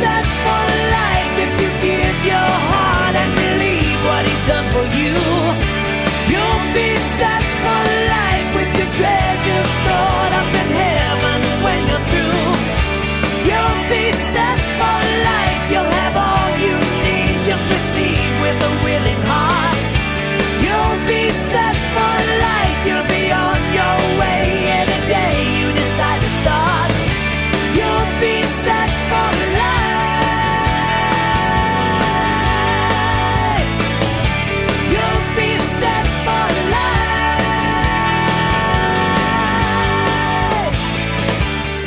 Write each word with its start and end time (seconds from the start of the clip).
Set 0.00 0.26
for 0.44 0.64
life 0.96 1.34
if 1.44 1.52
you 1.62 1.70
give 1.86 2.18
your 2.26 2.50
heart 2.70 3.14
and 3.14 3.30
believe 3.42 3.98
what 4.08 4.26
He's 4.28 4.44
done 4.52 4.66
for 4.74 4.86
you. 5.00 5.14
You'll 6.30 6.66
be 6.74 6.90
set 7.18 7.42
for 7.62 7.82
life 8.14 8.48
with 8.56 8.70
your 8.78 8.90
treasure 8.98 9.63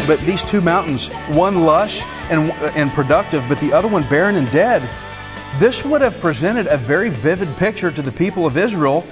But 0.07 0.21
these 0.21 0.41
two 0.41 0.61
mountains, 0.61 1.11
one 1.27 1.65
lush 1.65 2.01
and, 2.31 2.51
and 2.77 2.91
productive, 2.91 3.43
but 3.49 3.59
the 3.59 3.73
other 3.73 3.89
one 3.89 4.03
barren 4.03 4.37
and 4.37 4.49
dead, 4.51 4.89
this 5.59 5.83
would 5.83 6.01
have 6.01 6.19
presented 6.19 6.67
a 6.67 6.77
very 6.77 7.09
vivid 7.09 7.55
picture 7.57 7.91
to 7.91 8.01
the 8.01 8.11
people 8.11 8.45
of 8.45 8.57
Israel 8.57 9.05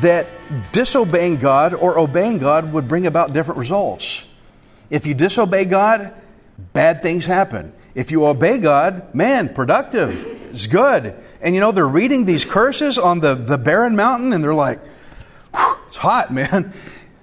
that 0.00 0.26
disobeying 0.72 1.36
God 1.36 1.74
or 1.74 1.98
obeying 1.98 2.38
God 2.38 2.72
would 2.72 2.88
bring 2.88 3.06
about 3.06 3.32
different 3.32 3.58
results. 3.58 4.26
If 4.90 5.06
you 5.06 5.14
disobey 5.14 5.64
God, 5.64 6.12
bad 6.72 7.02
things 7.02 7.24
happen. 7.24 7.72
If 7.94 8.10
you 8.10 8.26
obey 8.26 8.58
God, 8.58 9.14
man, 9.14 9.54
productive. 9.54 10.26
It's 10.50 10.66
good. 10.66 11.14
And 11.40 11.54
you 11.54 11.60
know, 11.60 11.72
they're 11.72 11.86
reading 11.86 12.24
these 12.24 12.44
curses 12.44 12.98
on 12.98 13.20
the, 13.20 13.34
the 13.34 13.58
barren 13.58 13.96
mountain 13.96 14.32
and 14.32 14.42
they're 14.42 14.54
like, 14.54 14.80
it's 15.86 15.96
hot, 15.96 16.32
man. 16.32 16.72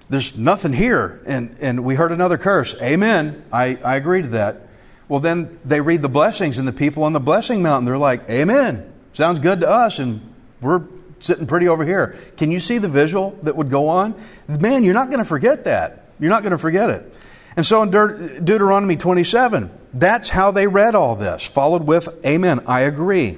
There's 0.10 0.36
nothing 0.36 0.74
here. 0.74 1.22
And, 1.26 1.56
and 1.60 1.84
we 1.84 1.96
heard 1.96 2.12
another 2.12 2.38
curse. 2.38 2.76
Amen. 2.82 3.44
I, 3.52 3.78
I 3.84 3.96
agree 3.96 4.24
to 4.24 4.28
that. 4.30 4.68
Well, 5.08 5.20
then 5.20 5.60
they 5.66 5.82
read 5.82 6.02
the 6.02 6.10
blessings 6.10 6.58
and 6.58 6.68
the 6.68 6.74
people 6.74 7.04
on 7.04 7.14
the 7.14 7.20
blessing 7.20 7.62
mountain, 7.62 7.86
they're 7.86 7.98
like, 7.98 8.30
Amen. 8.30 8.92
Sounds 9.14 9.40
good 9.40 9.62
to 9.62 9.70
us. 9.70 10.00
And 10.00 10.22
we're 10.62 10.84
sitting 11.20 11.48
pretty 11.48 11.68
over 11.68 11.86
here. 11.86 12.18
Can 12.38 12.52
you 12.52 12.60
see 12.60 12.78
the 12.78 12.88
visual 12.88 13.32
that 13.44 13.56
would 13.56 13.70
go 13.70 13.90
on? 13.90 14.16
Man, 14.48 14.84
you're 14.84 14.94
not 14.94 15.08
going 15.08 15.20
to 15.20 15.26
forget 15.26 15.66
that. 15.66 16.06
You're 16.20 16.30
not 16.30 16.44
going 16.44 16.52
to 16.52 16.58
forget 16.58 16.90
it. 16.90 17.14
And 17.56 17.66
so 17.66 17.84
in 17.84 17.92
Deut- 17.92 18.46
Deuteronomy 18.46 18.96
27, 18.96 19.70
that's 19.94 20.30
how 20.30 20.52
they 20.52 20.68
read 20.68 20.96
all 20.96 21.16
this, 21.16 21.46
followed 21.46 21.84
with, 21.86 22.08
Amen, 22.26 22.62
I 22.68 22.82
agree. 22.82 23.38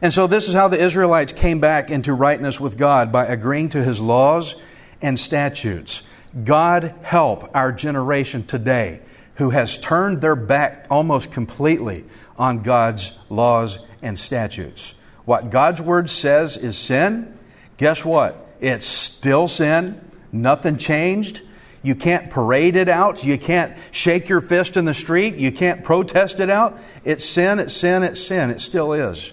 And 0.00 0.12
so 0.12 0.26
this 0.26 0.48
is 0.48 0.54
how 0.54 0.68
the 0.68 0.82
Israelites 0.82 1.32
came 1.32 1.60
back 1.60 1.90
into 1.90 2.14
rightness 2.14 2.58
with 2.58 2.76
God 2.76 3.12
by 3.12 3.26
agreeing 3.26 3.70
to 3.70 3.82
his 3.82 4.00
laws 4.00 4.56
and 5.02 5.18
statutes. 5.18 6.02
God 6.42 6.94
help 7.02 7.54
our 7.54 7.72
generation 7.72 8.44
today 8.44 9.00
who 9.36 9.50
has 9.50 9.76
turned 9.76 10.20
their 10.20 10.36
back 10.36 10.86
almost 10.90 11.32
completely 11.32 12.04
on 12.36 12.62
God's 12.62 13.16
laws 13.28 13.78
and 14.02 14.18
statutes. 14.18 14.94
What 15.24 15.50
God's 15.50 15.80
word 15.80 16.10
says 16.10 16.56
is 16.56 16.76
sin. 16.76 17.36
Guess 17.76 18.04
what? 18.04 18.46
It's 18.60 18.86
still 18.86 19.48
sin. 19.48 20.00
Nothing 20.32 20.78
changed. 20.78 21.42
You 21.82 21.94
can't 21.94 22.30
parade 22.30 22.76
it 22.76 22.88
out. 22.88 23.24
You 23.24 23.38
can't 23.38 23.76
shake 23.90 24.28
your 24.28 24.40
fist 24.40 24.76
in 24.76 24.84
the 24.84 24.94
street. 24.94 25.36
You 25.36 25.52
can't 25.52 25.84
protest 25.84 26.40
it 26.40 26.50
out. 26.50 26.78
It's 27.04 27.24
sin, 27.24 27.58
it's 27.58 27.74
sin, 27.74 28.02
it's 28.02 28.20
sin. 28.20 28.50
It 28.50 28.60
still 28.60 28.92
is. 28.92 29.32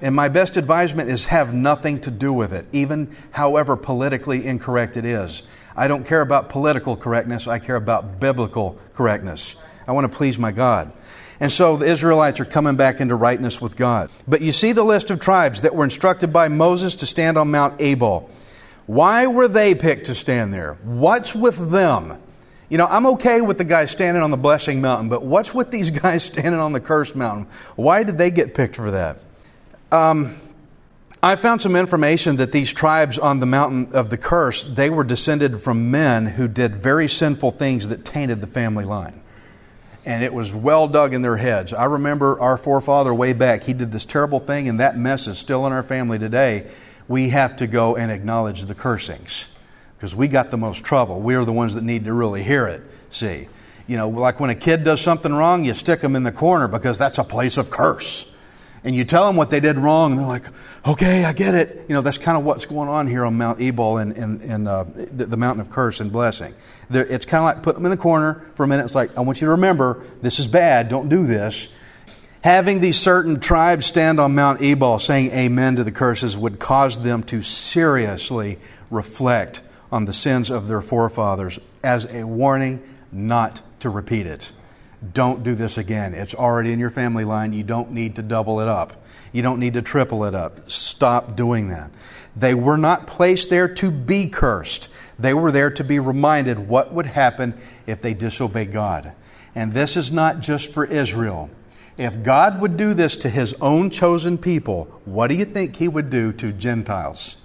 And 0.00 0.14
my 0.14 0.28
best 0.28 0.56
advisement 0.56 1.10
is 1.10 1.26
have 1.26 1.52
nothing 1.52 2.00
to 2.02 2.10
do 2.10 2.32
with 2.32 2.52
it, 2.52 2.66
even 2.72 3.14
however 3.30 3.76
politically 3.76 4.46
incorrect 4.46 4.96
it 4.96 5.04
is. 5.04 5.42
I 5.76 5.88
don't 5.88 6.04
care 6.04 6.20
about 6.20 6.48
political 6.48 6.96
correctness, 6.96 7.46
I 7.46 7.58
care 7.58 7.76
about 7.76 8.20
biblical 8.20 8.78
correctness. 8.94 9.56
I 9.86 9.92
want 9.92 10.10
to 10.10 10.16
please 10.16 10.38
my 10.38 10.52
God. 10.52 10.92
And 11.40 11.52
so 11.52 11.76
the 11.76 11.86
Israelites 11.86 12.40
are 12.40 12.44
coming 12.44 12.76
back 12.76 13.00
into 13.00 13.14
rightness 13.14 13.60
with 13.60 13.76
God. 13.76 14.10
But 14.26 14.40
you 14.40 14.50
see 14.50 14.72
the 14.72 14.82
list 14.82 15.10
of 15.10 15.20
tribes 15.20 15.60
that 15.60 15.74
were 15.74 15.84
instructed 15.84 16.32
by 16.32 16.48
Moses 16.48 16.96
to 16.96 17.06
stand 17.06 17.38
on 17.38 17.50
Mount 17.50 17.80
Ebal. 17.80 18.28
Why 18.86 19.26
were 19.26 19.48
they 19.48 19.74
picked 19.74 20.06
to 20.06 20.14
stand 20.14 20.52
there? 20.52 20.78
What's 20.82 21.34
with 21.34 21.70
them? 21.70 22.20
You 22.68 22.78
know, 22.78 22.86
I'm 22.86 23.06
okay 23.06 23.40
with 23.40 23.56
the 23.56 23.64
guys 23.64 23.90
standing 23.90 24.22
on 24.22 24.30
the 24.30 24.36
blessing 24.36 24.80
mountain, 24.80 25.08
but 25.08 25.24
what's 25.24 25.54
with 25.54 25.70
these 25.70 25.90
guys 26.02 26.24
standing 26.24 26.60
on 26.60 26.72
the 26.72 26.80
cursed 26.80 27.14
mountain? 27.14 27.46
Why 27.76 28.02
did 28.02 28.18
they 28.18 28.30
get 28.30 28.54
picked 28.54 28.76
for 28.76 28.90
that? 28.90 29.20
Um, 29.90 30.36
I 31.22 31.36
found 31.36 31.62
some 31.62 31.74
information 31.74 32.36
that 32.36 32.52
these 32.52 32.72
tribes 32.72 33.18
on 33.18 33.40
the 33.40 33.46
mountain 33.46 33.88
of 33.92 34.10
the 34.10 34.18
curse, 34.18 34.62
they 34.64 34.90
were 34.90 35.02
descended 35.02 35.62
from 35.62 35.90
men 35.90 36.26
who 36.26 36.46
did 36.46 36.76
very 36.76 37.08
sinful 37.08 37.52
things 37.52 37.88
that 37.88 38.04
tainted 38.04 38.40
the 38.40 38.46
family 38.46 38.84
line. 38.84 39.20
And 40.04 40.22
it 40.22 40.32
was 40.32 40.52
well 40.52 40.88
dug 40.88 41.14
in 41.14 41.22
their 41.22 41.36
heads. 41.36 41.72
I 41.72 41.84
remember 41.84 42.38
our 42.40 42.56
forefather 42.56 43.12
way 43.12 43.32
back, 43.32 43.64
he 43.64 43.72
did 43.72 43.90
this 43.90 44.04
terrible 44.04 44.40
thing, 44.40 44.68
and 44.68 44.78
that 44.78 44.96
mess 44.96 45.26
is 45.26 45.38
still 45.38 45.66
in 45.66 45.72
our 45.72 45.82
family 45.82 46.18
today. 46.18 46.66
We 47.08 47.30
have 47.30 47.56
to 47.56 47.66
go 47.66 47.96
and 47.96 48.12
acknowledge 48.12 48.62
the 48.62 48.74
cursings 48.74 49.46
because 49.96 50.14
we 50.14 50.28
got 50.28 50.50
the 50.50 50.58
most 50.58 50.84
trouble. 50.84 51.20
We 51.20 51.34
are 51.34 51.44
the 51.44 51.52
ones 51.52 51.74
that 51.74 51.82
need 51.84 52.04
to 52.04 52.12
really 52.12 52.42
hear 52.42 52.68
it, 52.68 52.82
see. 53.10 53.48
You 53.86 53.96
know, 53.96 54.08
like 54.10 54.38
when 54.38 54.50
a 54.50 54.54
kid 54.54 54.84
does 54.84 55.00
something 55.00 55.32
wrong, 55.32 55.64
you 55.64 55.72
stick 55.72 56.02
them 56.02 56.14
in 56.14 56.22
the 56.22 56.32
corner 56.32 56.68
because 56.68 56.98
that's 56.98 57.18
a 57.18 57.24
place 57.24 57.56
of 57.56 57.70
curse 57.70 58.30
and 58.88 58.96
you 58.96 59.04
tell 59.04 59.26
them 59.26 59.36
what 59.36 59.50
they 59.50 59.60
did 59.60 59.76
wrong, 59.76 60.12
and 60.12 60.18
they're 60.18 60.26
like, 60.26 60.46
okay, 60.86 61.22
I 61.22 61.34
get 61.34 61.54
it. 61.54 61.84
You 61.88 61.94
know, 61.94 62.00
that's 62.00 62.16
kind 62.16 62.38
of 62.38 62.44
what's 62.44 62.64
going 62.64 62.88
on 62.88 63.06
here 63.06 63.26
on 63.26 63.34
Mount 63.34 63.60
Ebal 63.60 63.98
and, 63.98 64.16
and, 64.16 64.40
and 64.40 64.66
uh, 64.66 64.84
the, 64.84 65.26
the, 65.26 65.36
mountain 65.36 65.60
of 65.60 65.68
curse 65.68 66.00
and 66.00 66.10
blessing. 66.10 66.54
They're, 66.88 67.04
it's 67.04 67.26
kind 67.26 67.40
of 67.40 67.54
like 67.54 67.62
put 67.62 67.74
them 67.74 67.84
in 67.84 67.90
the 67.90 67.98
corner 67.98 68.46
for 68.54 68.64
a 68.64 68.66
minute. 68.66 68.84
It's 68.84 68.94
like, 68.94 69.14
I 69.14 69.20
want 69.20 69.42
you 69.42 69.44
to 69.44 69.50
remember, 69.50 70.06
this 70.22 70.38
is 70.38 70.46
bad, 70.46 70.88
don't 70.88 71.10
do 71.10 71.26
this. 71.26 71.68
Having 72.40 72.80
these 72.80 72.98
certain 72.98 73.40
tribes 73.40 73.84
stand 73.84 74.18
on 74.18 74.34
Mount 74.34 74.62
Ebal 74.62 75.00
saying 75.00 75.32
amen 75.32 75.76
to 75.76 75.84
the 75.84 75.92
curses 75.92 76.34
would 76.34 76.58
cause 76.58 76.98
them 77.02 77.22
to 77.24 77.42
seriously 77.42 78.58
reflect 78.90 79.60
on 79.92 80.06
the 80.06 80.14
sins 80.14 80.50
of 80.50 80.66
their 80.66 80.80
forefathers 80.80 81.58
as 81.84 82.06
a 82.06 82.24
warning 82.24 82.82
not 83.12 83.60
to 83.80 83.90
repeat 83.90 84.26
it. 84.26 84.50
Don't 85.12 85.44
do 85.44 85.54
this 85.54 85.78
again. 85.78 86.14
It's 86.14 86.34
already 86.34 86.72
in 86.72 86.78
your 86.78 86.90
family 86.90 87.24
line. 87.24 87.52
You 87.52 87.62
don't 87.62 87.92
need 87.92 88.16
to 88.16 88.22
double 88.22 88.60
it 88.60 88.68
up. 88.68 89.04
You 89.32 89.42
don't 89.42 89.60
need 89.60 89.74
to 89.74 89.82
triple 89.82 90.24
it 90.24 90.34
up. 90.34 90.70
Stop 90.70 91.36
doing 91.36 91.68
that. 91.68 91.90
They 92.34 92.54
were 92.54 92.78
not 92.78 93.06
placed 93.06 93.50
there 93.50 93.68
to 93.74 93.90
be 93.90 94.28
cursed. 94.28 94.88
They 95.18 95.34
were 95.34 95.52
there 95.52 95.70
to 95.72 95.84
be 95.84 95.98
reminded 95.98 96.68
what 96.68 96.92
would 96.92 97.06
happen 97.06 97.54
if 97.86 98.02
they 98.02 98.14
disobey 98.14 98.64
God. 98.64 99.12
And 99.54 99.72
this 99.72 99.96
is 99.96 100.12
not 100.12 100.40
just 100.40 100.72
for 100.72 100.84
Israel. 100.84 101.50
If 101.96 102.22
God 102.22 102.60
would 102.60 102.76
do 102.76 102.94
this 102.94 103.16
to 103.18 103.28
his 103.28 103.54
own 103.54 103.90
chosen 103.90 104.38
people, 104.38 104.84
what 105.04 105.28
do 105.28 105.34
you 105.34 105.44
think 105.44 105.76
he 105.76 105.88
would 105.88 106.10
do 106.10 106.32
to 106.34 106.52
Gentiles? 106.52 107.36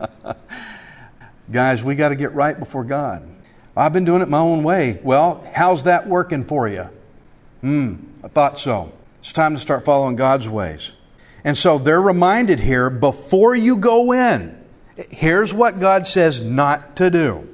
Guys, 1.52 1.84
we 1.84 1.94
got 1.94 2.08
to 2.08 2.16
get 2.16 2.32
right 2.32 2.58
before 2.58 2.84
God. 2.84 3.28
I've 3.76 3.92
been 3.92 4.04
doing 4.04 4.22
it 4.22 4.28
my 4.28 4.38
own 4.38 4.62
way. 4.62 5.00
Well, 5.02 5.46
how's 5.52 5.84
that 5.84 6.06
working 6.08 6.44
for 6.44 6.68
you? 6.68 6.88
Hmm, 7.60 7.96
I 8.24 8.28
thought 8.28 8.58
so. 8.58 8.92
It's 9.20 9.32
time 9.32 9.54
to 9.54 9.60
start 9.60 9.84
following 9.84 10.16
God's 10.16 10.48
ways. 10.48 10.92
And 11.44 11.56
so 11.56 11.78
they're 11.78 12.00
reminded 12.00 12.60
here 12.60 12.90
before 12.90 13.54
you 13.54 13.76
go 13.76 14.12
in, 14.12 14.56
here's 15.10 15.52
what 15.52 15.80
God 15.80 16.06
says 16.06 16.40
not 16.40 16.96
to 16.96 17.10
do. 17.10 17.46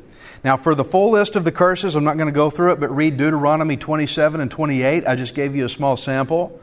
Now, 0.45 0.57
for 0.57 0.75
the 0.75 0.85
full 0.85 1.11
list 1.11 1.35
of 1.35 1.45
the 1.45 1.51
curses, 1.51 1.97
I'm 1.97 2.05
not 2.05 2.17
going 2.17 2.29
to 2.29 2.33
go 2.33 2.51
through 2.51 2.73
it, 2.73 2.81
but 2.81 2.95
read 2.95 3.17
Deuteronomy 3.17 3.77
27 3.77 4.41
and 4.41 4.51
28. 4.51 5.07
I 5.07 5.17
just 5.17 5.35
gave 5.35 5.57
you 5.57 5.65
a 5.65 5.69
small 5.69 5.97
sample. 5.97 6.61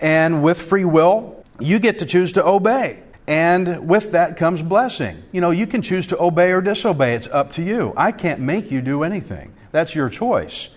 And 0.00 0.42
with 0.42 0.60
free 0.60 0.86
will, 0.86 1.44
you 1.58 1.78
get 1.78 1.98
to 1.98 2.06
choose 2.06 2.32
to 2.32 2.46
obey. 2.46 3.02
And 3.28 3.86
with 3.88 4.12
that 4.12 4.36
comes 4.38 4.62
blessing. 4.62 5.22
You 5.32 5.42
know, 5.42 5.50
you 5.50 5.66
can 5.66 5.82
choose 5.82 6.06
to 6.08 6.20
obey 6.20 6.52
or 6.52 6.62
disobey. 6.62 7.14
It's 7.14 7.28
up 7.28 7.52
to 7.52 7.62
you. 7.62 7.92
I 7.96 8.10
can't 8.10 8.40
make 8.40 8.70
you 8.70 8.80
do 8.80 9.02
anything. 9.02 9.52
That's 9.70 9.94
your 9.94 10.08
choice. 10.08 10.70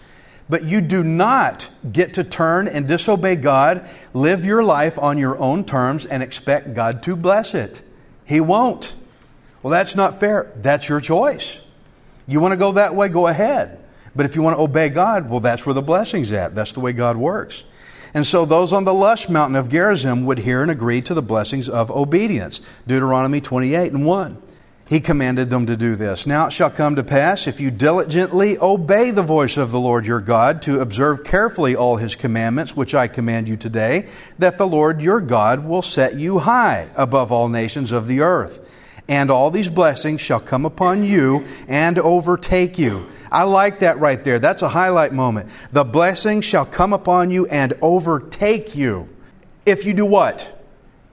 But 0.49 0.65
you 0.65 0.81
do 0.81 1.03
not 1.03 1.69
get 1.91 2.15
to 2.15 2.23
turn 2.23 2.67
and 2.67 2.87
disobey 2.87 3.37
God, 3.37 3.89
live 4.13 4.45
your 4.45 4.63
life 4.63 4.99
on 4.99 5.17
your 5.17 5.37
own 5.37 5.63
terms, 5.65 6.05
and 6.05 6.21
expect 6.21 6.73
God 6.73 7.01
to 7.03 7.15
bless 7.15 7.53
it. 7.53 7.81
He 8.25 8.41
won't. 8.41 8.95
Well, 9.61 9.71
that's 9.71 9.95
not 9.95 10.19
fair. 10.19 10.51
That's 10.57 10.89
your 10.89 10.99
choice. 10.99 11.61
You 12.27 12.39
want 12.39 12.51
to 12.51 12.57
go 12.57 12.73
that 12.73 12.95
way, 12.95 13.09
go 13.09 13.27
ahead. 13.27 13.79
But 14.15 14.25
if 14.25 14.35
you 14.35 14.41
want 14.41 14.57
to 14.57 14.61
obey 14.61 14.89
God, 14.89 15.29
well, 15.29 15.39
that's 15.39 15.65
where 15.65 15.73
the 15.73 15.81
blessing's 15.81 16.31
at. 16.31 16.55
That's 16.55 16.73
the 16.73 16.79
way 16.79 16.93
God 16.93 17.17
works. 17.17 17.63
And 18.13 18.27
so 18.27 18.45
those 18.45 18.73
on 18.73 18.85
the 18.85 18.93
lush 18.93 19.27
mountain 19.27 19.55
of 19.55 19.69
Gerizim 19.69 20.25
would 20.25 20.39
hear 20.39 20.61
and 20.61 20.69
agree 20.69 21.01
to 21.01 21.13
the 21.13 21.21
blessings 21.23 21.67
of 21.67 21.89
obedience. 21.89 22.61
Deuteronomy 22.85 23.41
28 23.41 23.91
and 23.91 24.05
1. 24.05 24.41
He 24.93 24.99
commanded 24.99 25.49
them 25.49 25.65
to 25.65 25.75
do 25.75 25.95
this. 25.95 26.27
Now 26.27 26.45
it 26.45 26.53
shall 26.53 26.69
come 26.69 26.97
to 26.97 27.03
pass, 27.03 27.47
if 27.47 27.59
you 27.59 27.71
diligently 27.71 28.59
obey 28.59 29.09
the 29.09 29.23
voice 29.23 29.57
of 29.57 29.71
the 29.71 29.79
Lord 29.79 30.05
your 30.05 30.19
God, 30.19 30.61
to 30.61 30.81
observe 30.81 31.23
carefully 31.23 31.75
all 31.75 31.95
his 31.95 32.15
commandments, 32.15 32.75
which 32.75 32.93
I 32.93 33.07
command 33.07 33.49
you 33.49 33.57
today, 33.57 34.07
that 34.37 34.59
the 34.59 34.67
Lord 34.67 35.01
your 35.01 35.19
God 35.19 35.65
will 35.65 35.81
set 35.81 36.13
you 36.13 36.37
high 36.37 36.89
above 36.95 37.31
all 37.31 37.49
nations 37.49 37.91
of 37.91 38.05
the 38.05 38.21
earth. 38.21 38.59
And 39.07 39.31
all 39.31 39.49
these 39.49 39.67
blessings 39.67 40.21
shall 40.21 40.39
come 40.39 40.63
upon 40.63 41.03
you 41.03 41.47
and 41.67 41.97
overtake 41.97 42.77
you. 42.77 43.09
I 43.31 43.45
like 43.45 43.79
that 43.79 43.97
right 43.97 44.23
there. 44.23 44.37
That's 44.37 44.61
a 44.61 44.69
highlight 44.69 45.11
moment. 45.11 45.49
The 45.71 45.85
blessings 45.85 46.45
shall 46.45 46.67
come 46.67 46.93
upon 46.93 47.31
you 47.31 47.47
and 47.47 47.73
overtake 47.81 48.75
you. 48.75 49.09
If 49.65 49.85
you 49.85 49.95
do 49.95 50.05
what? 50.05 50.52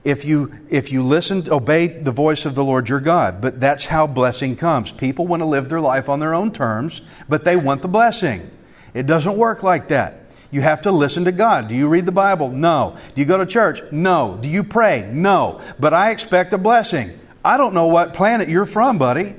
If 0.03 0.25
you, 0.25 0.51
if 0.69 0.91
you 0.91 1.03
listen, 1.03 1.47
obey 1.51 1.87
the 1.87 2.11
voice 2.11 2.45
of 2.45 2.55
the 2.55 2.63
Lord 2.63 2.89
your 2.89 2.99
God. 2.99 3.39
But 3.39 3.59
that's 3.59 3.85
how 3.85 4.07
blessing 4.07 4.55
comes. 4.55 4.91
People 4.91 5.27
want 5.27 5.41
to 5.41 5.45
live 5.45 5.69
their 5.69 5.79
life 5.79 6.09
on 6.09 6.19
their 6.19 6.33
own 6.33 6.51
terms, 6.51 7.01
but 7.29 7.43
they 7.43 7.55
want 7.55 7.83
the 7.83 7.87
blessing. 7.87 8.49
It 8.93 9.05
doesn't 9.05 9.37
work 9.37 9.61
like 9.61 9.89
that. 9.89 10.21
You 10.49 10.61
have 10.61 10.81
to 10.81 10.91
listen 10.91 11.25
to 11.25 11.31
God. 11.31 11.69
Do 11.69 11.75
you 11.75 11.87
read 11.87 12.05
the 12.05 12.11
Bible? 12.11 12.49
No. 12.49 12.97
Do 13.15 13.21
you 13.21 13.25
go 13.25 13.37
to 13.37 13.45
church? 13.45 13.81
No. 13.91 14.37
Do 14.41 14.49
you 14.49 14.63
pray? 14.63 15.09
No. 15.11 15.61
But 15.79 15.93
I 15.93 16.11
expect 16.11 16.51
a 16.53 16.57
blessing. 16.57 17.17
I 17.45 17.57
don't 17.57 17.73
know 17.73 17.87
what 17.87 18.13
planet 18.13 18.49
you're 18.49 18.65
from, 18.65 18.97
buddy. 18.97 19.35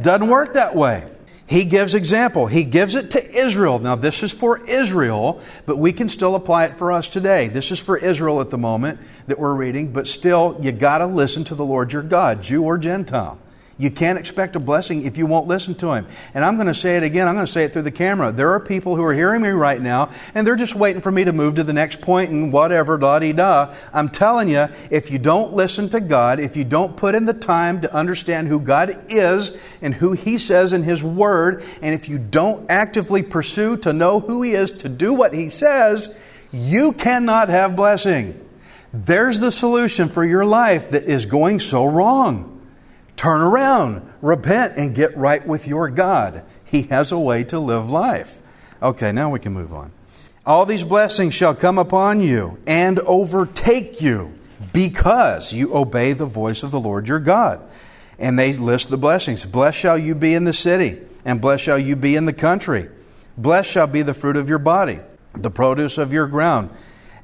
Doesn't 0.00 0.28
work 0.28 0.54
that 0.54 0.74
way. 0.74 1.04
He 1.46 1.64
gives 1.64 1.94
example. 1.94 2.48
He 2.48 2.64
gives 2.64 2.96
it 2.96 3.12
to 3.12 3.34
Israel. 3.34 3.78
Now, 3.78 3.94
this 3.94 4.22
is 4.22 4.32
for 4.32 4.64
Israel, 4.66 5.40
but 5.64 5.78
we 5.78 5.92
can 5.92 6.08
still 6.08 6.34
apply 6.34 6.64
it 6.64 6.76
for 6.76 6.90
us 6.90 7.06
today. 7.06 7.48
This 7.48 7.70
is 7.70 7.78
for 7.78 7.96
Israel 7.96 8.40
at 8.40 8.50
the 8.50 8.58
moment 8.58 8.98
that 9.28 9.38
we're 9.38 9.54
reading, 9.54 9.92
but 9.92 10.08
still, 10.08 10.58
you 10.60 10.72
got 10.72 10.98
to 10.98 11.06
listen 11.06 11.44
to 11.44 11.54
the 11.54 11.64
Lord 11.64 11.92
your 11.92 12.02
God, 12.02 12.42
Jew 12.42 12.64
or 12.64 12.78
Gentile. 12.78 13.38
You 13.78 13.90
can't 13.90 14.18
expect 14.18 14.56
a 14.56 14.58
blessing 14.58 15.04
if 15.04 15.18
you 15.18 15.26
won't 15.26 15.48
listen 15.48 15.74
to 15.76 15.92
Him. 15.92 16.06
And 16.32 16.42
I'm 16.42 16.54
going 16.56 16.66
to 16.66 16.74
say 16.74 16.96
it 16.96 17.02
again. 17.02 17.28
I'm 17.28 17.34
going 17.34 17.44
to 17.44 17.52
say 17.52 17.64
it 17.64 17.74
through 17.74 17.82
the 17.82 17.90
camera. 17.90 18.32
There 18.32 18.52
are 18.52 18.60
people 18.60 18.96
who 18.96 19.04
are 19.04 19.12
hearing 19.12 19.42
me 19.42 19.50
right 19.50 19.80
now, 19.80 20.12
and 20.34 20.46
they're 20.46 20.56
just 20.56 20.74
waiting 20.74 21.02
for 21.02 21.12
me 21.12 21.24
to 21.24 21.32
move 21.32 21.56
to 21.56 21.64
the 21.64 21.74
next 21.74 22.00
point 22.00 22.30
and 22.30 22.50
whatever, 22.50 22.96
da 22.96 23.18
di 23.18 23.34
da. 23.34 23.74
I'm 23.92 24.08
telling 24.08 24.48
you, 24.48 24.68
if 24.90 25.10
you 25.10 25.18
don't 25.18 25.52
listen 25.52 25.90
to 25.90 26.00
God, 26.00 26.40
if 26.40 26.56
you 26.56 26.64
don't 26.64 26.96
put 26.96 27.14
in 27.14 27.26
the 27.26 27.34
time 27.34 27.82
to 27.82 27.94
understand 27.94 28.48
who 28.48 28.60
God 28.60 29.04
is 29.10 29.58
and 29.82 29.92
who 29.92 30.12
He 30.12 30.38
says 30.38 30.72
in 30.72 30.82
His 30.82 31.04
Word, 31.04 31.62
and 31.82 31.94
if 31.94 32.08
you 32.08 32.18
don't 32.18 32.70
actively 32.70 33.22
pursue 33.22 33.76
to 33.78 33.92
know 33.92 34.20
who 34.20 34.40
He 34.40 34.52
is, 34.52 34.72
to 34.72 34.88
do 34.88 35.12
what 35.12 35.34
He 35.34 35.50
says, 35.50 36.16
you 36.50 36.92
cannot 36.92 37.50
have 37.50 37.76
blessing. 37.76 38.42
There's 38.94 39.38
the 39.38 39.52
solution 39.52 40.08
for 40.08 40.24
your 40.24 40.46
life 40.46 40.92
that 40.92 41.04
is 41.04 41.26
going 41.26 41.60
so 41.60 41.84
wrong. 41.84 42.55
Turn 43.16 43.40
around, 43.40 44.12
repent, 44.20 44.76
and 44.76 44.94
get 44.94 45.16
right 45.16 45.44
with 45.46 45.66
your 45.66 45.88
God. 45.88 46.42
He 46.64 46.82
has 46.82 47.12
a 47.12 47.18
way 47.18 47.44
to 47.44 47.58
live 47.58 47.90
life. 47.90 48.40
Okay, 48.82 49.10
now 49.10 49.30
we 49.30 49.38
can 49.38 49.54
move 49.54 49.72
on. 49.72 49.90
All 50.44 50.66
these 50.66 50.84
blessings 50.84 51.34
shall 51.34 51.54
come 51.54 51.78
upon 51.78 52.20
you 52.20 52.58
and 52.66 52.98
overtake 53.00 54.00
you 54.00 54.32
because 54.72 55.52
you 55.52 55.74
obey 55.74 56.12
the 56.12 56.26
voice 56.26 56.62
of 56.62 56.70
the 56.70 56.78
Lord 56.78 57.08
your 57.08 57.18
God. 57.18 57.60
And 58.18 58.38
they 58.38 58.52
list 58.52 58.90
the 58.90 58.98
blessings. 58.98 59.44
Blessed 59.46 59.78
shall 59.78 59.98
you 59.98 60.14
be 60.14 60.34
in 60.34 60.44
the 60.44 60.52
city, 60.52 61.00
and 61.24 61.40
blessed 61.40 61.64
shall 61.64 61.78
you 61.78 61.96
be 61.96 62.16
in 62.16 62.26
the 62.26 62.32
country. 62.32 62.88
Blessed 63.36 63.70
shall 63.70 63.86
be 63.86 64.02
the 64.02 64.14
fruit 64.14 64.36
of 64.36 64.48
your 64.48 64.58
body, 64.58 65.00
the 65.34 65.50
produce 65.50 65.98
of 65.98 66.12
your 66.12 66.26
ground, 66.26 66.70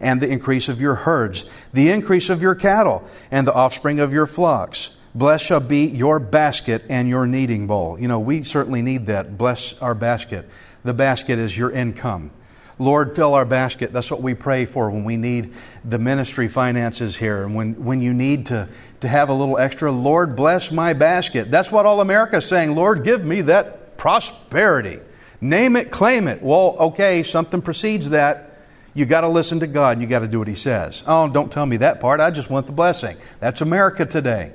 and 0.00 0.20
the 0.20 0.28
increase 0.28 0.68
of 0.68 0.80
your 0.80 0.94
herds, 0.94 1.44
the 1.72 1.90
increase 1.90 2.28
of 2.28 2.42
your 2.42 2.54
cattle, 2.54 3.08
and 3.30 3.46
the 3.46 3.54
offspring 3.54 4.00
of 4.00 4.12
your 4.12 4.26
flocks 4.26 4.96
Blessed 5.14 5.44
shall 5.44 5.60
be 5.60 5.86
your 5.86 6.18
basket 6.18 6.84
and 6.88 7.08
your 7.08 7.26
kneading 7.26 7.66
bowl. 7.66 7.98
You 8.00 8.08
know, 8.08 8.20
we 8.20 8.44
certainly 8.44 8.80
need 8.80 9.06
that. 9.06 9.36
Bless 9.36 9.78
our 9.80 9.94
basket. 9.94 10.48
The 10.84 10.94
basket 10.94 11.38
is 11.38 11.56
your 11.56 11.70
income. 11.70 12.30
Lord, 12.78 13.14
fill 13.14 13.34
our 13.34 13.44
basket. 13.44 13.92
That's 13.92 14.10
what 14.10 14.22
we 14.22 14.34
pray 14.34 14.64
for 14.64 14.90
when 14.90 15.04
we 15.04 15.16
need 15.16 15.52
the 15.84 15.98
ministry 15.98 16.48
finances 16.48 17.14
here. 17.14 17.44
And 17.44 17.54
when, 17.54 17.84
when 17.84 18.00
you 18.00 18.14
need 18.14 18.46
to, 18.46 18.68
to 19.00 19.08
have 19.08 19.28
a 19.28 19.34
little 19.34 19.58
extra, 19.58 19.92
Lord, 19.92 20.34
bless 20.34 20.72
my 20.72 20.94
basket. 20.94 21.50
That's 21.50 21.70
what 21.70 21.84
all 21.84 22.00
America 22.00 22.38
is 22.38 22.46
saying. 22.46 22.74
Lord, 22.74 23.04
give 23.04 23.24
me 23.24 23.42
that 23.42 23.98
prosperity. 23.98 24.98
Name 25.40 25.76
it, 25.76 25.90
claim 25.90 26.26
it. 26.26 26.42
Well, 26.42 26.76
okay, 26.78 27.22
something 27.22 27.60
precedes 27.60 28.10
that. 28.10 28.48
You 28.94 29.06
got 29.06 29.22
to 29.22 29.28
listen 29.28 29.60
to 29.60 29.66
God. 29.66 30.00
You 30.00 30.06
got 30.06 30.20
to 30.20 30.28
do 30.28 30.38
what 30.38 30.48
He 30.48 30.54
says. 30.54 31.02
Oh, 31.06 31.28
don't 31.28 31.52
tell 31.52 31.66
me 31.66 31.78
that 31.78 32.00
part. 32.00 32.20
I 32.20 32.30
just 32.30 32.48
want 32.48 32.66
the 32.66 32.72
blessing. 32.72 33.16
That's 33.40 33.60
America 33.60 34.06
today. 34.06 34.52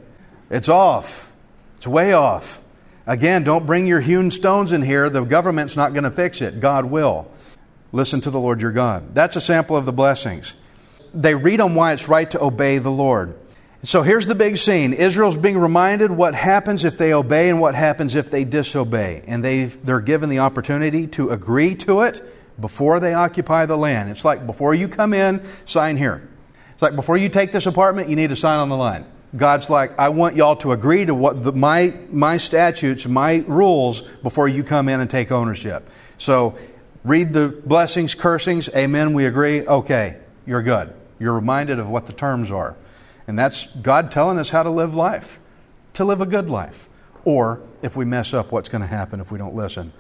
It's 0.50 0.70
off. 0.70 1.32
It's 1.78 1.88
way 1.88 2.14
off. 2.14 2.60
Again, 3.06 3.44
don't 3.44 3.66
bring 3.66 3.88
your 3.88 4.02
hewn 4.02 4.32
stones 4.32 4.74
in 4.74 4.82
here. 4.82 5.10
The 5.10 5.24
government's 5.24 5.78
not 5.78 5.94
going 5.94 6.04
to 6.04 6.12
fix 6.12 6.42
it. 6.42 6.60
God 6.60 6.86
will. 6.86 7.32
Listen 7.92 8.20
to 8.22 8.30
the 8.30 8.40
Lord 8.40 8.62
your 8.62 8.72
God. 8.72 9.16
That's 9.16 9.36
a 9.36 9.42
sample 9.42 9.78
of 9.78 9.86
the 9.86 9.94
blessings. 9.94 10.56
They 11.14 11.36
read 11.36 11.62
on 11.62 11.74
why 11.74 11.94
it's 11.94 12.10
right 12.10 12.30
to 12.32 12.44
obey 12.44 12.80
the 12.80 12.92
Lord. 12.92 13.36
So 13.84 14.02
here's 14.02 14.26
the 14.26 14.36
big 14.36 14.58
scene. 14.58 14.92
Israel's 14.92 15.38
being 15.38 15.58
reminded 15.58 16.12
what 16.12 16.36
happens 16.36 16.84
if 16.84 16.98
they 16.98 17.14
obey 17.14 17.50
and 17.50 17.62
what 17.62 17.76
happens 17.76 18.16
if 18.16 18.30
they 18.30 18.44
disobey. 18.44 19.24
And 19.28 19.44
they 19.44 19.66
they're 19.66 20.02
given 20.02 20.30
the 20.30 20.40
opportunity 20.40 21.08
to 21.08 21.30
agree 21.30 21.76
to 21.76 22.02
it 22.02 22.22
before 22.60 23.00
they 23.00 23.14
occupy 23.14 23.66
the 23.66 23.78
land. 23.78 24.10
It's 24.10 24.26
like 24.26 24.46
before 24.46 24.74
you 24.74 24.88
come 24.88 25.14
in, 25.14 25.42
sign 25.66 25.96
here. 25.96 26.28
It's 26.74 26.82
like 26.82 26.96
before 26.96 27.18
you 27.18 27.30
take 27.30 27.52
this 27.52 27.68
apartment, 27.68 28.10
you 28.10 28.16
need 28.16 28.30
to 28.30 28.36
sign 28.36 28.60
on 28.60 28.70
the 28.70 28.76
line. 28.76 29.06
God's 29.36 29.70
like, 29.70 29.98
I 30.00 30.10
want 30.10 30.36
y'all 30.36 30.56
to 30.58 30.72
agree 30.72 31.06
to 31.06 31.14
what 31.14 31.44
the, 31.44 31.52
my, 31.52 31.94
my 32.10 32.38
statutes, 32.38 33.08
my 33.08 33.44
rules 33.48 34.02
before 34.24 34.48
you 34.48 34.64
come 34.64 34.88
in 34.88 35.00
and 35.00 35.10
take 35.10 35.32
ownership. 35.32 35.88
So 36.18 36.58
read 37.04 37.34
the 37.34 37.50
blessings, 37.50 38.16
cursings, 38.16 38.70
amen, 38.70 39.14
we 39.14 39.26
agree, 39.26 39.68
okay, 39.68 40.18
you're 40.46 40.64
good. 40.64 40.94
You're 41.20 41.34
reminded 41.34 41.80
of 41.80 41.90
what 41.90 42.08
the 42.08 42.14
terms 42.14 42.52
are. 42.52 42.76
And 43.28 43.38
that's 43.38 43.66
God 43.68 44.12
telling 44.12 44.38
us 44.38 44.50
how 44.50 44.64
to 44.64 44.70
live 44.70 44.96
life, 44.96 45.40
to 45.94 46.06
live 46.06 46.22
a 46.22 46.26
good 46.26 46.50
life. 46.50 46.88
Or 47.26 47.62
if 47.82 47.98
we 47.98 48.06
mess 48.06 48.34
up, 48.34 48.52
what's 48.52 48.70
going 48.70 48.82
to 48.82 48.88
happen 48.88 49.20
if 49.20 49.32
we 49.32 49.38
don't 49.38 49.56
listen. 49.56 49.92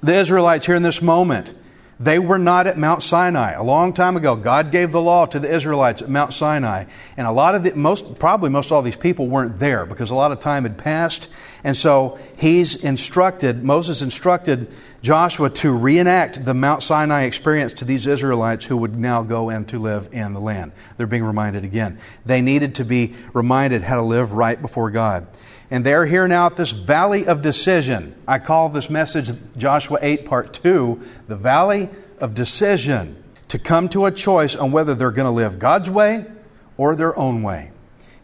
The 0.00 0.14
Israelites 0.14 0.66
here 0.66 0.74
in 0.74 0.82
this 0.82 1.00
moment, 1.00 1.54
they 1.98 2.18
were 2.18 2.38
not 2.38 2.66
at 2.66 2.76
Mount 2.76 3.02
Sinai. 3.02 3.52
A 3.52 3.62
long 3.62 3.94
time 3.94 4.16
ago, 4.16 4.36
God 4.36 4.70
gave 4.70 4.92
the 4.92 5.00
law 5.00 5.24
to 5.26 5.38
the 5.38 5.52
Israelites 5.52 6.02
at 6.02 6.08
Mount 6.10 6.34
Sinai. 6.34 6.84
And 7.16 7.26
a 7.26 7.32
lot 7.32 7.54
of 7.54 7.62
the, 7.62 7.74
most, 7.74 8.18
probably 8.18 8.50
most 8.50 8.70
all 8.70 8.82
these 8.82 8.96
people 8.96 9.28
weren't 9.28 9.58
there 9.58 9.86
because 9.86 10.10
a 10.10 10.14
lot 10.14 10.30
of 10.30 10.40
time 10.40 10.64
had 10.64 10.76
passed. 10.76 11.30
And 11.64 11.74
so 11.74 12.18
he's 12.36 12.74
instructed, 12.74 13.64
Moses 13.64 14.02
instructed 14.02 14.70
Joshua 15.00 15.48
to 15.50 15.72
reenact 15.74 16.44
the 16.44 16.52
Mount 16.52 16.82
Sinai 16.82 17.22
experience 17.22 17.72
to 17.74 17.86
these 17.86 18.06
Israelites 18.06 18.66
who 18.66 18.76
would 18.76 18.96
now 18.96 19.22
go 19.22 19.48
in 19.48 19.64
to 19.66 19.78
live 19.78 20.10
in 20.12 20.34
the 20.34 20.40
land. 20.40 20.72
They're 20.98 21.06
being 21.06 21.24
reminded 21.24 21.64
again. 21.64 21.98
They 22.26 22.42
needed 22.42 22.74
to 22.76 22.84
be 22.84 23.14
reminded 23.32 23.82
how 23.82 23.96
to 23.96 24.02
live 24.02 24.32
right 24.32 24.60
before 24.60 24.90
God. 24.90 25.26
And 25.70 25.84
they're 25.84 26.06
here 26.06 26.28
now 26.28 26.46
at 26.46 26.56
this 26.56 26.72
valley 26.72 27.26
of 27.26 27.42
decision. 27.42 28.14
I 28.26 28.38
call 28.38 28.68
this 28.68 28.88
message 28.88 29.30
Joshua 29.56 29.98
8, 30.00 30.24
part 30.24 30.52
2, 30.52 31.00
the 31.26 31.36
valley 31.36 31.88
of 32.20 32.34
decision, 32.34 33.22
to 33.48 33.58
come 33.58 33.88
to 33.90 34.06
a 34.06 34.12
choice 34.12 34.54
on 34.54 34.70
whether 34.70 34.94
they're 34.94 35.10
going 35.10 35.26
to 35.26 35.32
live 35.32 35.58
God's 35.58 35.90
way 35.90 36.24
or 36.76 36.94
their 36.94 37.16
own 37.18 37.42
way. 37.42 37.70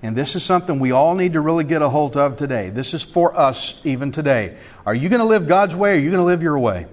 And 0.02 0.16
this 0.16 0.34
is 0.34 0.42
something 0.42 0.80
we 0.80 0.90
all 0.90 1.14
need 1.14 1.34
to 1.34 1.40
really 1.40 1.64
get 1.64 1.80
a 1.80 1.88
hold 1.88 2.16
of 2.16 2.36
today. 2.36 2.70
This 2.70 2.92
is 2.92 3.02
for 3.02 3.38
us 3.38 3.80
even 3.84 4.10
today. 4.10 4.56
Are 4.84 4.94
you 4.94 5.08
going 5.08 5.20
to 5.20 5.26
live 5.26 5.46
God's 5.46 5.76
way 5.76 5.90
or 5.90 5.92
are 5.94 5.96
you 5.96 6.10
going 6.10 6.20
to 6.20 6.24
live 6.24 6.42
your 6.42 6.58
way? 6.58 6.86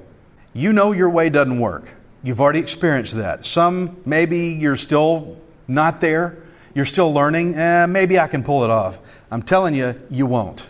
You 0.53 0.73
know 0.73 0.91
your 0.91 1.09
way 1.09 1.29
doesn't 1.29 1.59
work. 1.59 1.89
You've 2.21 2.39
already 2.39 2.59
experienced 2.59 3.13
that. 3.15 3.45
Some, 3.45 3.97
maybe 4.05 4.49
you're 4.49 4.75
still 4.75 5.37
not 5.67 6.01
there. 6.01 6.37
You're 6.75 6.85
still 6.85 7.11
learning. 7.11 7.55
Eh, 7.55 7.87
maybe 7.87 8.19
I 8.19 8.27
can 8.27 8.43
pull 8.43 8.63
it 8.63 8.69
off. 8.69 8.99
I'm 9.31 9.43
telling 9.43 9.75
you, 9.75 9.99
you 10.09 10.25
won't. 10.25 10.63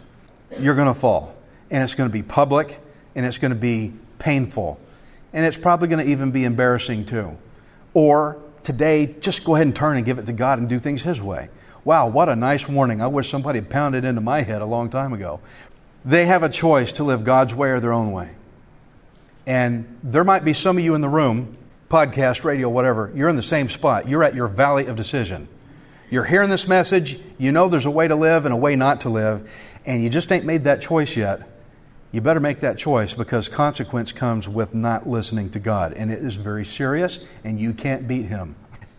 You're 0.59 0.75
going 0.75 0.93
to 0.93 0.99
fall. 0.99 1.35
And 1.71 1.83
it's 1.83 1.95
going 1.95 2.09
to 2.09 2.13
be 2.13 2.23
public, 2.23 2.79
and 3.15 3.25
it's 3.25 3.37
going 3.37 3.51
to 3.51 3.57
be 3.57 3.93
painful. 4.17 4.79
And 5.33 5.45
it's 5.45 5.57
probably 5.57 5.87
going 5.87 6.03
to 6.03 6.11
even 6.11 6.31
be 6.31 6.43
embarrassing 6.43 7.05
too. 7.05 7.37
Or 7.93 8.41
today, 8.63 9.15
just 9.19 9.43
go 9.43 9.55
ahead 9.55 9.67
and 9.67 9.75
turn 9.75 9.97
and 9.97 10.05
give 10.05 10.19
it 10.19 10.25
to 10.25 10.33
God 10.33 10.59
and 10.59 10.67
do 10.67 10.79
things 10.79 11.01
His 11.03 11.21
way. 11.21 11.49
Wow, 11.85 12.07
what 12.07 12.29
a 12.29 12.35
nice 12.35 12.67
warning. 12.67 13.01
I 13.01 13.07
wish 13.07 13.29
somebody 13.29 13.59
had 13.59 13.69
pounded 13.69 14.03
into 14.03 14.21
my 14.21 14.41
head 14.41 14.61
a 14.61 14.65
long 14.65 14.89
time 14.89 15.13
ago. 15.13 15.39
They 16.03 16.25
have 16.25 16.43
a 16.43 16.49
choice 16.49 16.93
to 16.93 17.03
live 17.03 17.23
God's 17.23 17.53
way 17.53 17.69
or 17.69 17.79
their 17.79 17.93
own 17.93 18.11
way. 18.11 18.29
And 19.45 19.99
there 20.03 20.23
might 20.23 20.43
be 20.43 20.53
some 20.53 20.77
of 20.77 20.83
you 20.83 20.95
in 20.95 21.01
the 21.01 21.09
room, 21.09 21.57
podcast, 21.89 22.43
radio, 22.43 22.69
whatever, 22.69 23.11
you're 23.15 23.29
in 23.29 23.35
the 23.35 23.43
same 23.43 23.69
spot. 23.69 24.07
You're 24.07 24.23
at 24.23 24.35
your 24.35 24.47
valley 24.47 24.85
of 24.85 24.95
decision. 24.95 25.47
You're 26.11 26.23
hearing 26.23 26.49
this 26.49 26.67
message, 26.67 27.19
you 27.37 27.51
know 27.51 27.69
there's 27.69 27.85
a 27.85 27.91
way 27.91 28.07
to 28.07 28.15
live 28.15 28.45
and 28.45 28.53
a 28.53 28.57
way 28.57 28.75
not 28.75 29.01
to 29.01 29.09
live, 29.09 29.47
and 29.85 30.03
you 30.03 30.09
just 30.09 30.31
ain't 30.31 30.45
made 30.45 30.63
that 30.63 30.81
choice 30.81 31.15
yet. 31.15 31.47
You 32.11 32.21
better 32.21 32.39
make 32.39 32.61
that 32.61 32.79
choice 32.79 33.13
because 33.13 33.47
consequence 33.47 34.11
comes 34.11 34.49
with 34.49 34.73
not 34.73 35.07
listening 35.07 35.51
to 35.51 35.59
God, 35.59 35.93
and 35.93 36.11
it 36.11 36.19
is 36.23 36.37
very 36.37 36.65
serious, 36.65 37.19
and 37.43 37.59
you 37.59 37.73
can't 37.73 38.07
beat 38.07 38.25
Him. 38.25 38.55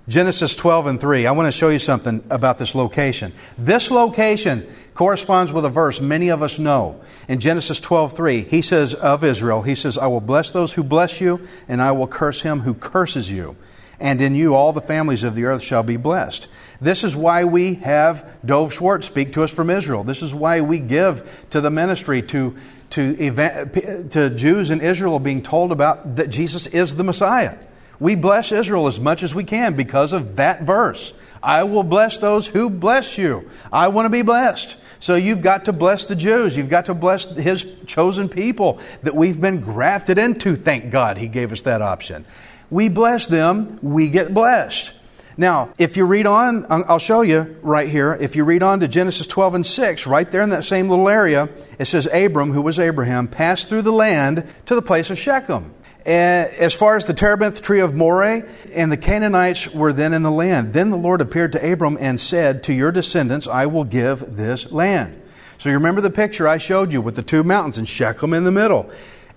Genesis 0.09 0.55
12 0.55 0.87
and 0.87 1.00
3. 1.00 1.26
I 1.26 1.33
want 1.33 1.47
to 1.47 1.57
show 1.57 1.69
you 1.69 1.81
something 1.81 2.23
about 2.31 2.59
this 2.59 2.75
location. 2.76 3.33
This 3.59 3.90
location 3.90 4.73
corresponds 4.95 5.52
with 5.52 5.64
a 5.64 5.69
verse 5.69 6.00
many 6.00 6.29
of 6.29 6.43
us 6.43 6.59
know. 6.59 7.00
In 7.26 7.40
Genesis 7.40 7.81
12 7.81 8.12
3, 8.12 8.43
he 8.43 8.62
says 8.62 8.95
of 8.95 9.25
Israel, 9.25 9.62
He 9.62 9.75
says, 9.75 9.99
I 9.99 10.07
will 10.07 10.21
bless 10.21 10.52
those 10.52 10.73
who 10.73 10.85
bless 10.85 11.21
you, 11.21 11.40
and 11.67 11.83
I 11.83 11.90
will 11.93 12.07
curse 12.07 12.43
him 12.43 12.61
who 12.61 12.75
curses 12.75 13.31
you. 13.31 13.57
And 14.00 14.21
in 14.21 14.35
you 14.35 14.54
all 14.54 14.73
the 14.73 14.80
families 14.80 15.23
of 15.23 15.35
the 15.35 15.45
earth 15.45 15.62
shall 15.62 15.83
be 15.83 15.99
blessed. 15.99 16.49
This 16.80 17.04
is 17.04 17.14
why 17.14 17.45
we 17.45 17.75
have 17.75 18.26
Dove 18.45 18.73
Schwartz 18.73 19.07
speak 19.07 19.35
to 19.35 19.42
us 19.42 19.52
from 19.52 19.69
Israel. 19.69 20.02
This 20.02 20.23
is 20.23 20.33
why 20.33 20.62
we 20.62 20.78
give 20.78 21.47
to 21.50 21.61
the 21.61 21.71
ministry 21.71 22.23
to, 22.23 22.57
to, 22.90 23.23
event, 23.23 24.12
to 24.12 24.30
Jews 24.30 24.71
in 24.71 24.80
Israel 24.80 25.19
being 25.21 25.42
told 25.42 25.71
about 25.71 26.16
that 26.16 26.30
Jesus 26.30 26.66
is 26.66 26.97
the 26.97 27.04
Messiah. 27.04 27.59
We 28.00 28.14
bless 28.14 28.50
Israel 28.50 28.87
as 28.87 28.99
much 28.99 29.23
as 29.23 29.35
we 29.35 29.45
can 29.45 29.76
because 29.76 30.14
of 30.14 30.37
that 30.37 30.62
verse. 30.62 31.12
I 31.42 31.64
will 31.64 31.83
bless 31.83 32.19
those 32.19 32.47
who 32.47 32.71
bless 32.71 33.19
you. 33.19 33.50
I 33.71 33.88
want 33.88 34.07
to 34.07 34.11
be 34.11 34.23
blessed. 34.23 34.78
So 35.00 35.14
you've 35.14 35.42
got 35.42 35.66
to 35.66 35.73
bless 35.73 36.07
the 36.07 36.16
Jews. 36.16 36.57
You've 36.57 36.69
got 36.69 36.87
to 36.87 36.95
bless 36.95 37.35
His 37.35 37.64
chosen 37.87 38.28
people 38.28 38.80
that 39.02 39.14
we've 39.14 39.40
been 39.40 39.61
grafted 39.61 40.19
into. 40.19 40.57
Thank 40.57 40.90
God 40.90 41.16
He 41.16 41.28
gave 41.28 41.52
us 41.52 41.62
that 41.62 41.80
option. 41.80 42.26
We 42.71 42.89
bless 42.89 43.27
them, 43.27 43.79
we 43.83 44.09
get 44.09 44.33
blessed. 44.33 44.95
Now, 45.37 45.73
if 45.79 45.97
you 45.97 46.05
read 46.05 46.27
on, 46.27 46.67
I'll 46.69 46.99
show 46.99 47.23
you 47.23 47.57
right 47.62 47.89
here. 47.89 48.17
If 48.21 48.37
you 48.37 48.45
read 48.45 48.62
on 48.62 48.81
to 48.81 48.89
Genesis 48.89 49.27
12 49.27 49.55
and 49.55 49.67
6, 49.67 50.07
right 50.07 50.31
there 50.31 50.43
in 50.43 50.50
that 50.50 50.65
same 50.65 50.89
little 50.89 51.09
area, 51.09 51.49
it 51.79 51.87
says 51.87 52.07
Abram, 52.12 52.53
who 52.53 52.61
was 52.61 52.79
Abraham, 52.79 53.27
passed 53.27 53.69
through 53.69 53.83
the 53.83 53.93
land 53.93 54.47
to 54.67 54.75
the 54.75 54.83
place 54.83 55.09
of 55.09 55.19
Shechem. 55.19 55.73
As 56.05 56.75
far 56.75 56.97
as 56.97 57.07
the 57.07 57.15
terebinth 57.15 57.62
tree 57.62 57.81
of 57.81 57.95
Moreh, 57.95 58.47
and 58.73 58.93
the 58.93 58.99
Canaanites 58.99 59.73
were 59.73 59.95
then 59.95 60.12
in 60.12 60.23
the 60.23 60.31
land. 60.31 60.75
Then 60.75 60.91
the 60.91 60.97
Lord 60.97 61.21
appeared 61.21 61.53
to 61.53 61.73
Abram 61.73 61.97
and 61.99 62.21
said, 62.21 62.62
To 62.65 62.75
your 62.75 62.93
descendants 62.93 63.47
I 63.47 63.67
will 63.67 63.85
give 63.85 64.37
this 64.37 64.71
land. 64.71 65.23
So 65.57 65.71
you 65.71 65.77
remember 65.77 66.03
the 66.03 66.11
picture 66.11 66.49
I 66.49 66.59
showed 66.59 66.93
you 66.93 67.00
with 67.00 67.17
the 67.17 67.23
two 67.23 67.45
mountains 67.45 67.79
and 67.79 67.89
Shechem 67.89 68.35
in 68.35 68.45
the 68.45 68.53
middle. 68.53 68.91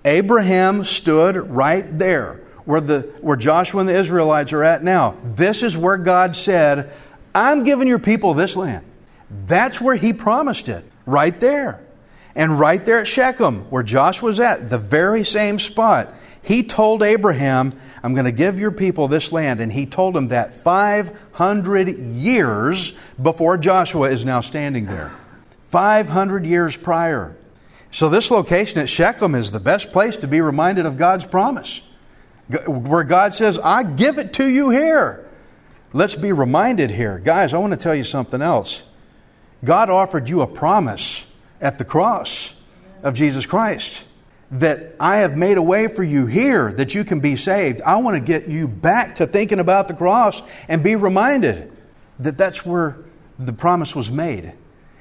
Abraham 0.03 0.83
stood 0.83 1.37
right 1.49 1.97
there 1.97 2.42
where, 2.65 2.81
the, 2.81 3.01
where 3.21 3.37
Joshua 3.37 3.81
and 3.81 3.89
the 3.89 3.95
Israelites 3.95 4.53
are 4.53 4.63
at 4.63 4.83
now. 4.83 5.17
This 5.23 5.63
is 5.63 5.77
where 5.77 5.97
God 5.97 6.35
said, 6.35 6.91
I'm 7.35 7.63
giving 7.63 7.87
your 7.87 7.99
people 7.99 8.33
this 8.33 8.55
land. 8.55 8.85
That's 9.47 9.81
where 9.81 9.95
he 9.95 10.13
promised 10.13 10.69
it, 10.69 10.85
right 11.05 11.37
there. 11.39 11.79
And 12.35 12.59
right 12.59 12.83
there 12.83 12.99
at 12.99 13.07
Shechem, 13.07 13.69
where 13.69 13.83
Joshua's 13.83 14.39
at, 14.39 14.69
the 14.69 14.77
very 14.77 15.23
same 15.23 15.59
spot, 15.59 16.13
he 16.41 16.63
told 16.63 17.03
Abraham, 17.03 17.73
I'm 18.03 18.13
going 18.13 18.25
to 18.25 18.31
give 18.31 18.59
your 18.59 18.71
people 18.71 19.07
this 19.07 19.31
land. 19.31 19.59
And 19.59 19.71
he 19.71 19.85
told 19.85 20.15
him 20.15 20.29
that 20.29 20.53
500 20.53 21.97
years 21.97 22.93
before 23.21 23.57
Joshua 23.57 24.09
is 24.09 24.25
now 24.25 24.41
standing 24.41 24.85
there. 24.85 25.11
500 25.65 26.45
years 26.45 26.75
prior. 26.75 27.35
So, 27.91 28.09
this 28.09 28.31
location 28.31 28.79
at 28.79 28.89
Shechem 28.89 29.35
is 29.35 29.51
the 29.51 29.59
best 29.59 29.91
place 29.91 30.17
to 30.17 30.27
be 30.27 30.41
reminded 30.41 30.85
of 30.85 30.97
God's 30.97 31.25
promise. 31.25 31.81
Where 32.67 33.03
God 33.03 33.33
says, 33.33 33.57
I 33.57 33.83
give 33.83 34.17
it 34.17 34.33
to 34.33 34.47
you 34.47 34.69
here. 34.69 35.29
Let's 35.93 36.15
be 36.15 36.31
reminded 36.31 36.91
here. 36.91 37.19
Guys, 37.19 37.53
I 37.53 37.57
want 37.59 37.71
to 37.71 37.77
tell 37.77 37.95
you 37.95 38.03
something 38.03 38.41
else. 38.41 38.83
God 39.63 39.89
offered 39.89 40.27
you 40.27 40.41
a 40.41 40.47
promise 40.47 41.31
at 41.61 41.77
the 41.77 41.85
cross 41.85 42.53
of 43.01 43.13
Jesus 43.13 43.45
Christ 43.45 44.05
that 44.51 44.95
I 44.99 45.17
have 45.17 45.35
made 45.35 45.57
a 45.57 45.61
way 45.61 45.87
for 45.87 46.03
you 46.03 46.25
here 46.25 46.71
that 46.73 46.93
you 46.93 47.03
can 47.03 47.19
be 47.19 47.35
saved. 47.35 47.81
I 47.81 47.97
want 47.97 48.15
to 48.15 48.21
get 48.21 48.47
you 48.47 48.67
back 48.67 49.15
to 49.15 49.27
thinking 49.27 49.59
about 49.59 49.87
the 49.87 49.93
cross 49.93 50.41
and 50.67 50.83
be 50.83 50.95
reminded 50.95 51.71
that 52.19 52.37
that's 52.37 52.65
where 52.65 52.97
the 53.39 53.53
promise 53.53 53.95
was 53.95 54.11
made. 54.11 54.53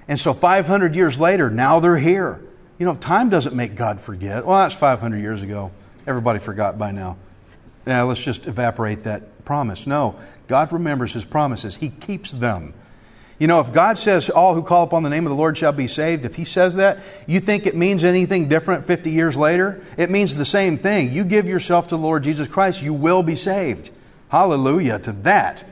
And 0.08 0.18
so 0.18 0.32
500 0.32 0.96
years 0.96 1.20
later, 1.20 1.50
now 1.50 1.80
they're 1.80 1.98
here. 1.98 2.40
You 2.78 2.86
know, 2.86 2.94
time 2.94 3.28
doesn't 3.28 3.54
make 3.54 3.74
God 3.74 4.00
forget. 4.00 4.46
Well, 4.46 4.58
that's 4.58 4.74
500 4.74 5.18
years 5.18 5.42
ago. 5.42 5.70
Everybody 6.06 6.38
forgot 6.38 6.78
by 6.78 6.90
now. 6.90 7.16
Now, 7.86 8.06
let's 8.06 8.22
just 8.22 8.46
evaporate 8.46 9.04
that 9.04 9.44
promise. 9.44 9.86
No, 9.86 10.16
God 10.46 10.72
remembers 10.72 11.12
his 11.12 11.24
promises, 11.24 11.76
he 11.76 11.88
keeps 11.88 12.32
them. 12.32 12.74
You 13.42 13.48
know, 13.48 13.58
if 13.58 13.72
God 13.72 13.98
says, 13.98 14.30
All 14.30 14.54
who 14.54 14.62
call 14.62 14.84
upon 14.84 15.02
the 15.02 15.10
name 15.10 15.26
of 15.26 15.30
the 15.30 15.36
Lord 15.36 15.58
shall 15.58 15.72
be 15.72 15.88
saved, 15.88 16.24
if 16.24 16.36
He 16.36 16.44
says 16.44 16.76
that, 16.76 16.98
you 17.26 17.40
think 17.40 17.66
it 17.66 17.74
means 17.74 18.04
anything 18.04 18.48
different 18.48 18.86
50 18.86 19.10
years 19.10 19.36
later? 19.36 19.82
It 19.96 20.10
means 20.10 20.36
the 20.36 20.44
same 20.44 20.78
thing. 20.78 21.10
You 21.10 21.24
give 21.24 21.48
yourself 21.48 21.88
to 21.88 21.96
the 21.96 22.02
Lord 22.02 22.22
Jesus 22.22 22.46
Christ, 22.46 22.82
you 22.82 22.94
will 22.94 23.24
be 23.24 23.34
saved. 23.34 23.90
Hallelujah 24.28 25.00
to 25.00 25.12
that. 25.24 25.64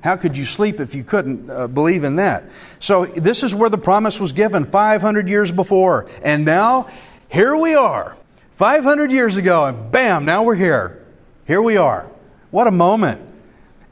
How 0.00 0.16
could 0.16 0.38
you 0.38 0.46
sleep 0.46 0.80
if 0.80 0.94
you 0.94 1.04
couldn't 1.04 1.50
uh, 1.50 1.66
believe 1.66 2.02
in 2.02 2.16
that? 2.16 2.44
So, 2.80 3.04
this 3.04 3.42
is 3.42 3.54
where 3.54 3.68
the 3.68 3.76
promise 3.76 4.18
was 4.18 4.32
given 4.32 4.64
500 4.64 5.28
years 5.28 5.52
before. 5.52 6.08
And 6.22 6.46
now, 6.46 6.88
here 7.28 7.54
we 7.54 7.74
are. 7.74 8.16
500 8.56 9.12
years 9.12 9.36
ago, 9.36 9.66
and 9.66 9.92
bam, 9.92 10.24
now 10.24 10.44
we're 10.44 10.54
here. 10.54 11.04
Here 11.48 11.62
we 11.62 11.78
are. 11.78 12.06
What 12.50 12.66
a 12.66 12.70
moment. 12.70 13.22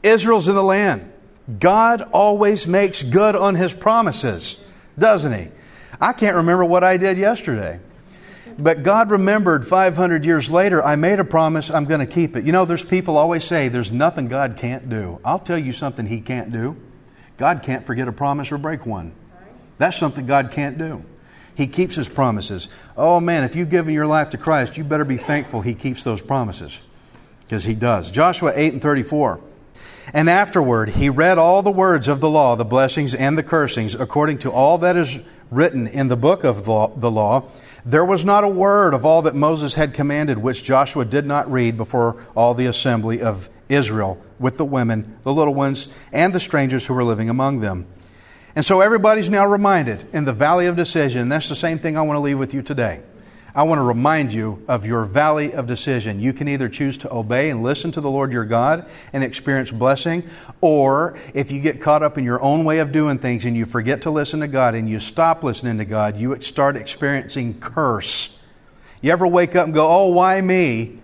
Israel's 0.03 0.47
in 0.47 0.55
the 0.55 0.63
land. 0.63 1.11
God 1.59 2.03
always 2.13 2.69
makes 2.69 3.03
good 3.03 3.35
on 3.35 3.55
his 3.55 3.73
promises, 3.73 4.63
doesn't 4.99 5.33
he? 5.33 5.49
I 5.99 6.13
can't 6.13 6.37
remember 6.37 6.67
what 6.67 6.85
I 6.85 6.99
did 6.99 7.17
yesterday. 7.17 7.81
But 8.59 8.83
God 8.83 9.11
remembered 9.11 9.67
500 9.67 10.27
years 10.27 10.51
later, 10.51 10.85
I 10.85 10.97
made 10.97 11.19
a 11.19 11.25
promise, 11.25 11.71
I'm 11.71 11.87
going 11.87 12.01
to 12.01 12.07
keep 12.07 12.37
it. 12.37 12.45
You 12.45 12.53
know, 12.53 12.67
there's 12.67 12.85
people 12.85 13.17
always 13.17 13.45
say 13.45 13.69
there's 13.69 13.91
nothing 13.91 14.29
God 14.29 14.59
can't 14.59 14.91
do. 14.91 15.19
I'll 15.25 15.39
tell 15.39 15.59
you 15.59 15.73
something 15.73 16.05
He 16.05 16.21
can't 16.21 16.53
do. 16.53 16.77
God 17.39 17.63
can't 17.63 17.87
forget 17.87 18.07
a 18.07 18.13
promise 18.13 18.53
or 18.53 18.59
break 18.59 18.85
one. 18.85 19.13
That's 19.79 19.97
something 19.97 20.27
God 20.27 20.51
can't 20.53 20.77
do. 20.77 21.05
He 21.55 21.67
keeps 21.67 21.97
His 21.97 22.09
promises. 22.09 22.69
Oh 22.99 23.19
man, 23.19 23.45
if 23.45 23.57
you've 23.57 23.71
given 23.71 23.95
your 23.95 24.07
life 24.07 24.31
to 24.31 24.39
Christ, 24.39 24.77
you 24.77 24.85
better 24.85 25.07
be 25.07 25.17
thankful 25.17 25.63
He 25.63 25.75
keeps 25.75 26.03
those 26.03 26.21
promises. 26.21 26.81
Because 27.47 27.65
He 27.65 27.75
does. 27.75 28.11
Joshua 28.11 28.53
8 28.55 28.75
and 28.75 28.83
34. 28.83 29.41
And 30.13 30.31
afterward, 30.31 30.91
he 30.91 31.09
read 31.09 31.37
all 31.37 31.63
the 31.63 31.71
words 31.71 32.07
of 32.07 32.21
the 32.21 32.31
law, 32.31 32.55
the 32.55 32.65
blessings 32.65 33.13
and 33.15 33.37
the 33.37 33.43
cursings, 33.43 33.95
according 33.95 34.39
to 34.39 34.53
all 34.53 34.79
that 34.79 34.97
is 34.97 35.19
written 35.51 35.87
in 35.89 36.09
the 36.09 36.17
book 36.17 36.45
of 36.45 36.65
the 36.65 37.11
law. 37.11 37.51
There 37.85 38.05
was 38.05 38.25
not 38.25 38.45
a 38.45 38.49
word 38.49 38.95
of 38.95 39.05
all 39.05 39.23
that 39.23 39.35
Moses 39.35 39.75
had 39.75 39.95
commanded 39.95 40.39
which 40.39 40.63
Joshua 40.63 41.05
did 41.05 41.27
not 41.27 41.51
read 41.51 41.77
before 41.77 42.25
all 42.37 42.55
the 42.55 42.67
assembly 42.67 43.21
of 43.21 43.51
Israel, 43.69 44.23
with 44.39 44.59
the 44.59 44.65
women, 44.65 45.17
the 45.23 45.33
little 45.33 45.55
ones, 45.55 45.89
and 46.13 46.33
the 46.33 46.41
strangers 46.41 46.87
who 46.87 46.95
were 46.95 47.05
living 47.05 47.29
among 47.29 47.61
them. 47.61 47.87
And 48.55 48.65
so 48.65 48.81
everybody's 48.81 49.29
now 49.29 49.47
reminded 49.47 50.07
in 50.13 50.25
the 50.25 50.33
valley 50.33 50.67
of 50.67 50.77
decision. 50.77 51.29
That's 51.29 51.49
the 51.49 51.57
same 51.57 51.81
thing 51.81 51.97
I 51.97 52.03
want 52.03 52.17
to 52.17 52.21
leave 52.21 52.39
with 52.39 52.55
you 52.55 52.63
today. 52.63 53.01
I 53.57 53.63
want 53.63 53.79
to 53.79 53.85
remind 53.85 54.35
you 54.35 54.63
of 54.69 54.85
your 54.85 55.07
valley 55.07 55.55
of 55.55 55.67
decision. 55.67 56.21
You 56.21 56.35
can 56.35 56.47
either 56.47 56.69
choose 56.69 56.99
to 56.99 57.11
obey 57.13 57.49
and 57.49 57.63
listen 57.63 57.91
to 57.93 58.03
the 58.03 58.11
Lord 58.11 58.31
your 58.31 58.45
God 58.45 58.87
and 59.15 59.25
experience 59.25 59.71
blessing, 59.71 60.29
or 60.61 61.19
if 61.33 61.51
you 61.51 61.61
get 61.61 61.81
caught 61.81 62.03
up 62.03 62.19
in 62.19 62.25
your 62.25 62.41
own 62.43 62.67
way 62.67 62.81
of 62.81 62.93
doing 62.93 63.19
things 63.19 63.47
and 63.47 63.57
you 63.57 63.65
forget 63.65 64.03
to 64.03 64.11
listen 64.11 64.41
to 64.41 64.47
God 64.47 64.75
and 64.75 64.91
you 64.91 65.01
stop 65.01 65.43
listening 65.43 65.79
to 65.79 65.87
God, 65.87 66.19
you 66.19 66.39
start 66.43 66.77
experiencing 66.77 67.59
curse. 67.59 68.39
You 69.01 69.11
ever 69.11 69.27
wake 69.27 69.57
up 69.57 69.65
and 69.65 69.73
go, 69.73 69.89
Oh, 69.89 70.09
why 70.09 70.39
me? 70.43 70.99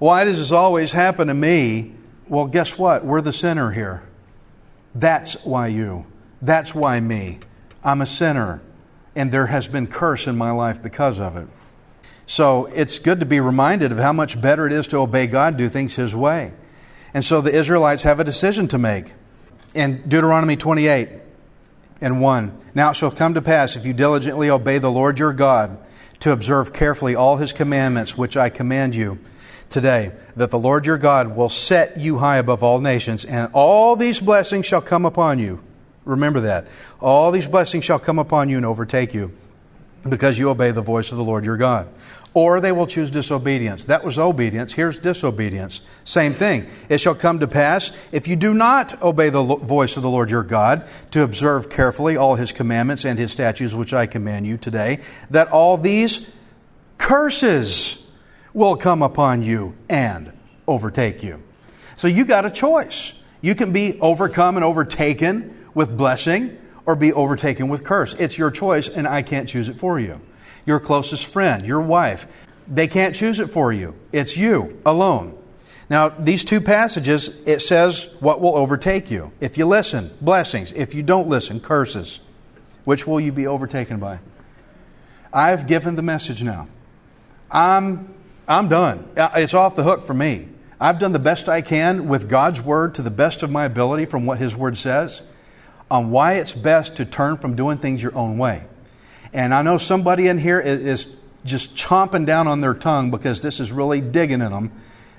Why 0.00 0.24
does 0.24 0.38
this 0.38 0.50
always 0.50 0.90
happen 0.90 1.28
to 1.28 1.34
me? 1.34 1.94
Well, 2.28 2.46
guess 2.46 2.76
what? 2.76 3.04
We're 3.04 3.20
the 3.20 3.32
sinner 3.32 3.70
here. 3.70 4.02
That's 4.92 5.44
why 5.44 5.68
you. 5.68 6.04
That's 6.42 6.74
why 6.74 6.98
me. 6.98 7.38
I'm 7.84 8.00
a 8.00 8.06
sinner, 8.06 8.60
and 9.14 9.30
there 9.30 9.46
has 9.46 9.68
been 9.68 9.86
curse 9.86 10.26
in 10.26 10.36
my 10.36 10.50
life 10.50 10.82
because 10.82 11.20
of 11.20 11.36
it. 11.36 11.46
So 12.26 12.66
it's 12.66 12.98
good 12.98 13.20
to 13.20 13.26
be 13.26 13.38
reminded 13.38 13.92
of 13.92 13.98
how 13.98 14.12
much 14.12 14.40
better 14.40 14.66
it 14.66 14.72
is 14.72 14.88
to 14.88 14.98
obey 14.98 15.28
God, 15.28 15.56
do 15.56 15.68
things 15.68 15.94
His 15.94 16.14
way. 16.14 16.52
And 17.14 17.24
so 17.24 17.40
the 17.40 17.54
Israelites 17.54 18.02
have 18.02 18.20
a 18.20 18.24
decision 18.24 18.68
to 18.68 18.78
make. 18.78 19.14
In 19.74 20.02
Deuteronomy 20.08 20.56
28 20.56 21.08
and 22.00 22.20
1, 22.20 22.60
Now 22.74 22.90
it 22.90 22.94
shall 22.94 23.10
come 23.10 23.34
to 23.34 23.42
pass, 23.42 23.76
if 23.76 23.86
you 23.86 23.92
diligently 23.92 24.50
obey 24.50 24.78
the 24.78 24.90
Lord 24.90 25.18
your 25.18 25.32
God, 25.32 25.78
to 26.20 26.32
observe 26.32 26.72
carefully 26.72 27.14
all 27.14 27.36
His 27.36 27.52
commandments 27.52 28.16
which 28.18 28.36
I 28.36 28.48
command 28.48 28.96
you 28.96 29.18
today, 29.70 30.12
that 30.34 30.50
the 30.50 30.58
Lord 30.58 30.86
your 30.86 30.98
God 30.98 31.36
will 31.36 31.48
set 31.48 31.98
you 31.98 32.18
high 32.18 32.38
above 32.38 32.62
all 32.62 32.80
nations, 32.80 33.24
and 33.24 33.50
all 33.52 33.94
these 33.94 34.20
blessings 34.20 34.66
shall 34.66 34.82
come 34.82 35.04
upon 35.04 35.38
you. 35.38 35.62
Remember 36.04 36.40
that. 36.40 36.66
All 37.00 37.30
these 37.30 37.46
blessings 37.46 37.84
shall 37.84 37.98
come 37.98 38.18
upon 38.18 38.48
you 38.48 38.56
and 38.56 38.66
overtake 38.66 39.14
you 39.14 39.32
because 40.10 40.38
you 40.38 40.50
obey 40.50 40.70
the 40.70 40.82
voice 40.82 41.10
of 41.12 41.18
the 41.18 41.24
Lord 41.24 41.44
your 41.44 41.56
God. 41.56 41.88
Or 42.34 42.60
they 42.60 42.72
will 42.72 42.86
choose 42.86 43.10
disobedience. 43.10 43.86
That 43.86 44.04
was 44.04 44.18
obedience. 44.18 44.72
Here's 44.72 44.98
disobedience. 44.98 45.80
Same 46.04 46.34
thing. 46.34 46.66
It 46.90 46.98
shall 46.98 47.14
come 47.14 47.40
to 47.40 47.48
pass, 47.48 47.92
if 48.12 48.28
you 48.28 48.36
do 48.36 48.52
not 48.52 49.00
obey 49.02 49.30
the 49.30 49.42
voice 49.42 49.96
of 49.96 50.02
the 50.02 50.10
Lord 50.10 50.30
your 50.30 50.42
God, 50.42 50.86
to 51.12 51.22
observe 51.22 51.70
carefully 51.70 52.18
all 52.18 52.34
his 52.34 52.52
commandments 52.52 53.06
and 53.06 53.18
his 53.18 53.32
statutes 53.32 53.72
which 53.72 53.94
I 53.94 54.06
command 54.06 54.46
you 54.46 54.58
today, 54.58 55.00
that 55.30 55.48
all 55.48 55.78
these 55.78 56.28
curses 56.98 58.06
will 58.52 58.76
come 58.76 59.02
upon 59.02 59.42
you 59.42 59.74
and 59.88 60.30
overtake 60.68 61.22
you. 61.22 61.42
So 61.96 62.06
you 62.08 62.26
got 62.26 62.44
a 62.44 62.50
choice. 62.50 63.18
You 63.40 63.54
can 63.54 63.72
be 63.72 63.98
overcome 64.00 64.56
and 64.56 64.64
overtaken 64.64 65.66
with 65.72 65.96
blessing 65.96 66.58
or 66.86 66.96
be 66.96 67.12
overtaken 67.12 67.68
with 67.68 67.84
curse. 67.84 68.14
It's 68.14 68.38
your 68.38 68.50
choice, 68.50 68.88
and 68.88 69.06
I 69.06 69.22
can't 69.22 69.48
choose 69.48 69.68
it 69.68 69.76
for 69.76 70.00
you 70.00 70.20
your 70.64 70.80
closest 70.80 71.26
friend, 71.26 71.64
your 71.64 71.80
wife. 71.80 72.26
They 72.66 72.88
can't 72.88 73.14
choose 73.14 73.38
it 73.38 73.46
for 73.46 73.72
you. 73.72 73.94
It's 74.12 74.36
you 74.36 74.80
alone. 74.84 75.38
Now, 75.88 76.08
these 76.08 76.44
two 76.44 76.60
passages, 76.60 77.28
it 77.46 77.62
says 77.62 78.08
what 78.18 78.40
will 78.40 78.56
overtake 78.56 79.08
you. 79.08 79.30
If 79.40 79.56
you 79.56 79.66
listen, 79.66 80.10
blessings. 80.20 80.72
If 80.72 80.92
you 80.92 81.04
don't 81.04 81.28
listen, 81.28 81.60
curses. 81.60 82.18
Which 82.84 83.06
will 83.06 83.20
you 83.20 83.30
be 83.30 83.46
overtaken 83.46 84.00
by? 84.00 84.18
I've 85.32 85.68
given 85.68 85.94
the 85.94 86.02
message 86.02 86.42
now. 86.42 86.66
I'm, 87.48 88.12
I'm 88.48 88.68
done. 88.68 89.08
It's 89.16 89.54
off 89.54 89.76
the 89.76 89.84
hook 89.84 90.04
for 90.04 90.14
me. 90.14 90.48
I've 90.80 90.98
done 90.98 91.12
the 91.12 91.20
best 91.20 91.48
I 91.48 91.62
can 91.62 92.08
with 92.08 92.28
God's 92.28 92.60
Word 92.60 92.96
to 92.96 93.02
the 93.02 93.10
best 93.10 93.44
of 93.44 93.50
my 93.50 93.64
ability 93.64 94.06
from 94.06 94.26
what 94.26 94.38
His 94.38 94.56
Word 94.56 94.76
says 94.76 95.22
on 95.90 96.10
why 96.10 96.34
it's 96.34 96.52
best 96.52 96.96
to 96.96 97.04
turn 97.04 97.36
from 97.36 97.54
doing 97.54 97.78
things 97.78 98.02
your 98.02 98.16
own 98.16 98.38
way. 98.38 98.64
And 99.32 99.54
I 99.54 99.62
know 99.62 99.78
somebody 99.78 100.28
in 100.28 100.38
here 100.38 100.60
is 100.60 101.14
just 101.44 101.76
chomping 101.76 102.26
down 102.26 102.48
on 102.48 102.60
their 102.60 102.74
tongue 102.74 103.10
because 103.10 103.42
this 103.42 103.60
is 103.60 103.70
really 103.70 104.00
digging 104.00 104.40
in 104.40 104.52
them. 104.52 104.72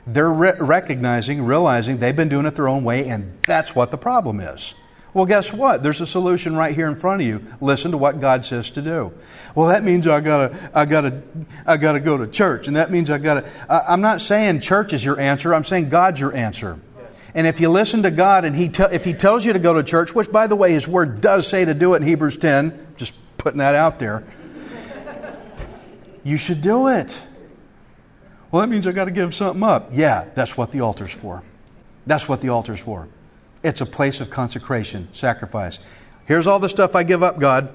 They're 0.05 0.31
re- 0.31 0.55
recognizing, 0.59 1.43
realizing 1.43 1.97
they've 1.97 2.15
been 2.15 2.29
doing 2.29 2.45
it 2.45 2.55
their 2.55 2.67
own 2.67 2.83
way, 2.83 3.07
and 3.09 3.37
that's 3.45 3.75
what 3.75 3.91
the 3.91 3.97
problem 3.97 4.39
is. 4.39 4.73
Well, 5.13 5.25
guess 5.25 5.51
what? 5.51 5.83
There's 5.83 5.99
a 5.99 6.07
solution 6.07 6.55
right 6.55 6.75
here 6.75 6.87
in 6.87 6.95
front 6.95 7.21
of 7.21 7.27
you. 7.27 7.43
Listen 7.59 7.91
to 7.91 7.97
what 7.97 8.21
God 8.21 8.45
says 8.45 8.69
to 8.71 8.81
do. 8.81 9.11
Well, 9.55 9.69
that 9.69 9.83
means 9.83 10.05
I 10.05 10.21
gotta, 10.21 10.71
I 10.73 10.85
gotta, 10.85 11.23
I 11.65 11.77
gotta 11.77 11.99
go 11.99 12.17
to 12.17 12.27
church, 12.27 12.67
and 12.67 12.75
that 12.75 12.91
means 12.91 13.09
I 13.09 13.17
gotta. 13.17 13.49
I'm 13.69 14.01
not 14.01 14.21
saying 14.21 14.59
church 14.59 14.93
is 14.93 15.03
your 15.03 15.19
answer. 15.19 15.55
I'm 15.55 15.63
saying 15.63 15.89
God's 15.89 16.19
your 16.19 16.35
answer. 16.35 16.79
And 17.37 17.45
if 17.45 17.61
you 17.61 17.69
listen 17.69 18.01
to 18.01 18.09
God 18.09 18.45
and 18.45 18.55
he 18.55 18.67
te- 18.67 18.91
if 18.91 19.05
He 19.05 19.13
tells 19.13 19.45
you 19.45 19.53
to 19.53 19.59
go 19.59 19.75
to 19.75 19.83
church, 19.83 20.15
which 20.15 20.31
by 20.31 20.47
the 20.47 20.55
way, 20.55 20.71
His 20.71 20.87
Word 20.87 21.21
does 21.21 21.47
say 21.47 21.63
to 21.63 21.75
do 21.75 21.93
it 21.93 21.97
in 21.97 22.07
Hebrews 22.07 22.35
10, 22.37 22.95
just 22.97 23.13
putting 23.37 23.59
that 23.59 23.75
out 23.75 23.99
there. 23.99 24.23
you 26.23 26.37
should 26.37 26.63
do 26.63 26.87
it. 26.87 27.21
Well, 28.49 28.61
that 28.61 28.69
means 28.69 28.87
I 28.87 28.91
got 28.91 29.05
to 29.05 29.11
give 29.11 29.35
something 29.35 29.61
up. 29.61 29.89
Yeah, 29.93 30.25
that's 30.33 30.57
what 30.57 30.71
the 30.71 30.81
altar's 30.81 31.11
for. 31.11 31.43
That's 32.07 32.27
what 32.27 32.41
the 32.41 32.49
altar's 32.49 32.79
for. 32.79 33.07
It's 33.61 33.81
a 33.81 33.85
place 33.85 34.19
of 34.19 34.31
consecration, 34.31 35.07
sacrifice. 35.13 35.77
Here's 36.25 36.47
all 36.47 36.57
the 36.57 36.69
stuff 36.69 36.95
I 36.95 37.03
give 37.03 37.21
up, 37.21 37.37
God. 37.37 37.71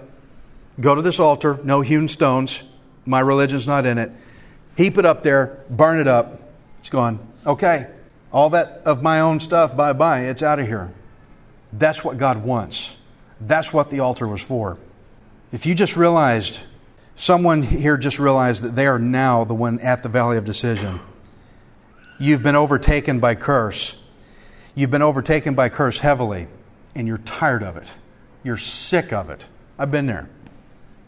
Go 0.81 0.97
to 0.97 1.03
this 1.03 1.21
altar, 1.21 1.61
no 1.63 1.83
hewn 1.83 2.09
stones. 2.09 2.65
My 3.07 3.21
religion's 3.21 3.69
not 3.69 3.87
in 3.87 3.99
it. 3.99 4.11
Heap 4.77 4.99
it 4.99 5.07
up 5.07 5.23
there, 5.23 5.65
burn 5.71 6.01
it 6.01 6.09
up. 6.09 6.41
It's 6.81 6.91
gone. 6.91 7.21
Okay. 7.47 7.87
All 8.33 8.51
that 8.51 8.83
of 8.85 9.03
my 9.03 9.21
own 9.21 9.41
stuff, 9.41 9.77
bye 9.77 9.93
bye. 9.93 10.21
It's 10.21 10.43
out 10.43 10.59
of 10.59 10.67
here. 10.67 10.93
That's 11.73 12.03
what 12.03 12.19
God 12.19 12.43
wants. 12.45 12.97
That's 13.41 13.73
what 13.73 13.91
the 13.91 14.01
altar 14.01 14.27
was 14.27 14.41
for. 14.41 14.79
If 15.53 15.67
you 15.67 15.75
just 15.75 15.97
realized, 15.97 16.61
someone 17.17 17.63
here 17.63 17.97
just 17.97 18.19
realized 18.19 18.63
that 18.63 18.75
they 18.75 18.87
are 18.87 18.99
now 18.99 19.45
the 19.45 19.55
one 19.55 19.81
at 19.81 20.03
the 20.03 20.09
valley 20.09 20.39
of 20.39 20.45
decision. 20.45 21.01
You've 22.19 22.43
been 22.43 22.57
overtaken 22.57 23.21
by 23.21 23.35
curse. 23.35 23.97
You've 24.75 24.91
been 24.91 25.03
overtaken 25.03 25.55
by 25.55 25.69
curse 25.69 25.99
heavily, 25.99 26.47
and 26.95 27.07
you're 27.07 27.19
tired 27.19 27.63
of 27.63 27.77
it. 27.77 27.91
You're 28.43 28.57
sick 28.57 29.13
of 29.13 29.29
it. 29.29 29.45
I've 29.79 29.91
been 29.91 30.07
there. 30.07 30.29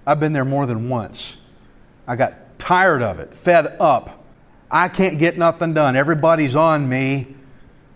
I've 0.07 0.21
been 0.21 0.33
there 0.33 0.45
more 0.45 0.67
than 0.67 0.89
once. 0.89 1.41
I 2.07 2.17
got 2.17 2.59
tired 2.59 3.03
of 3.03 3.21
it, 3.21 3.35
fed 3.35 3.77
up. 3.81 4.24
I 4.75 4.89
can't 4.89 5.21
get 5.21 5.39
nothing 5.39 5.73
done. 5.73 5.95
Everybody's 5.95 6.57
on 6.57 6.89
me. 6.89 7.29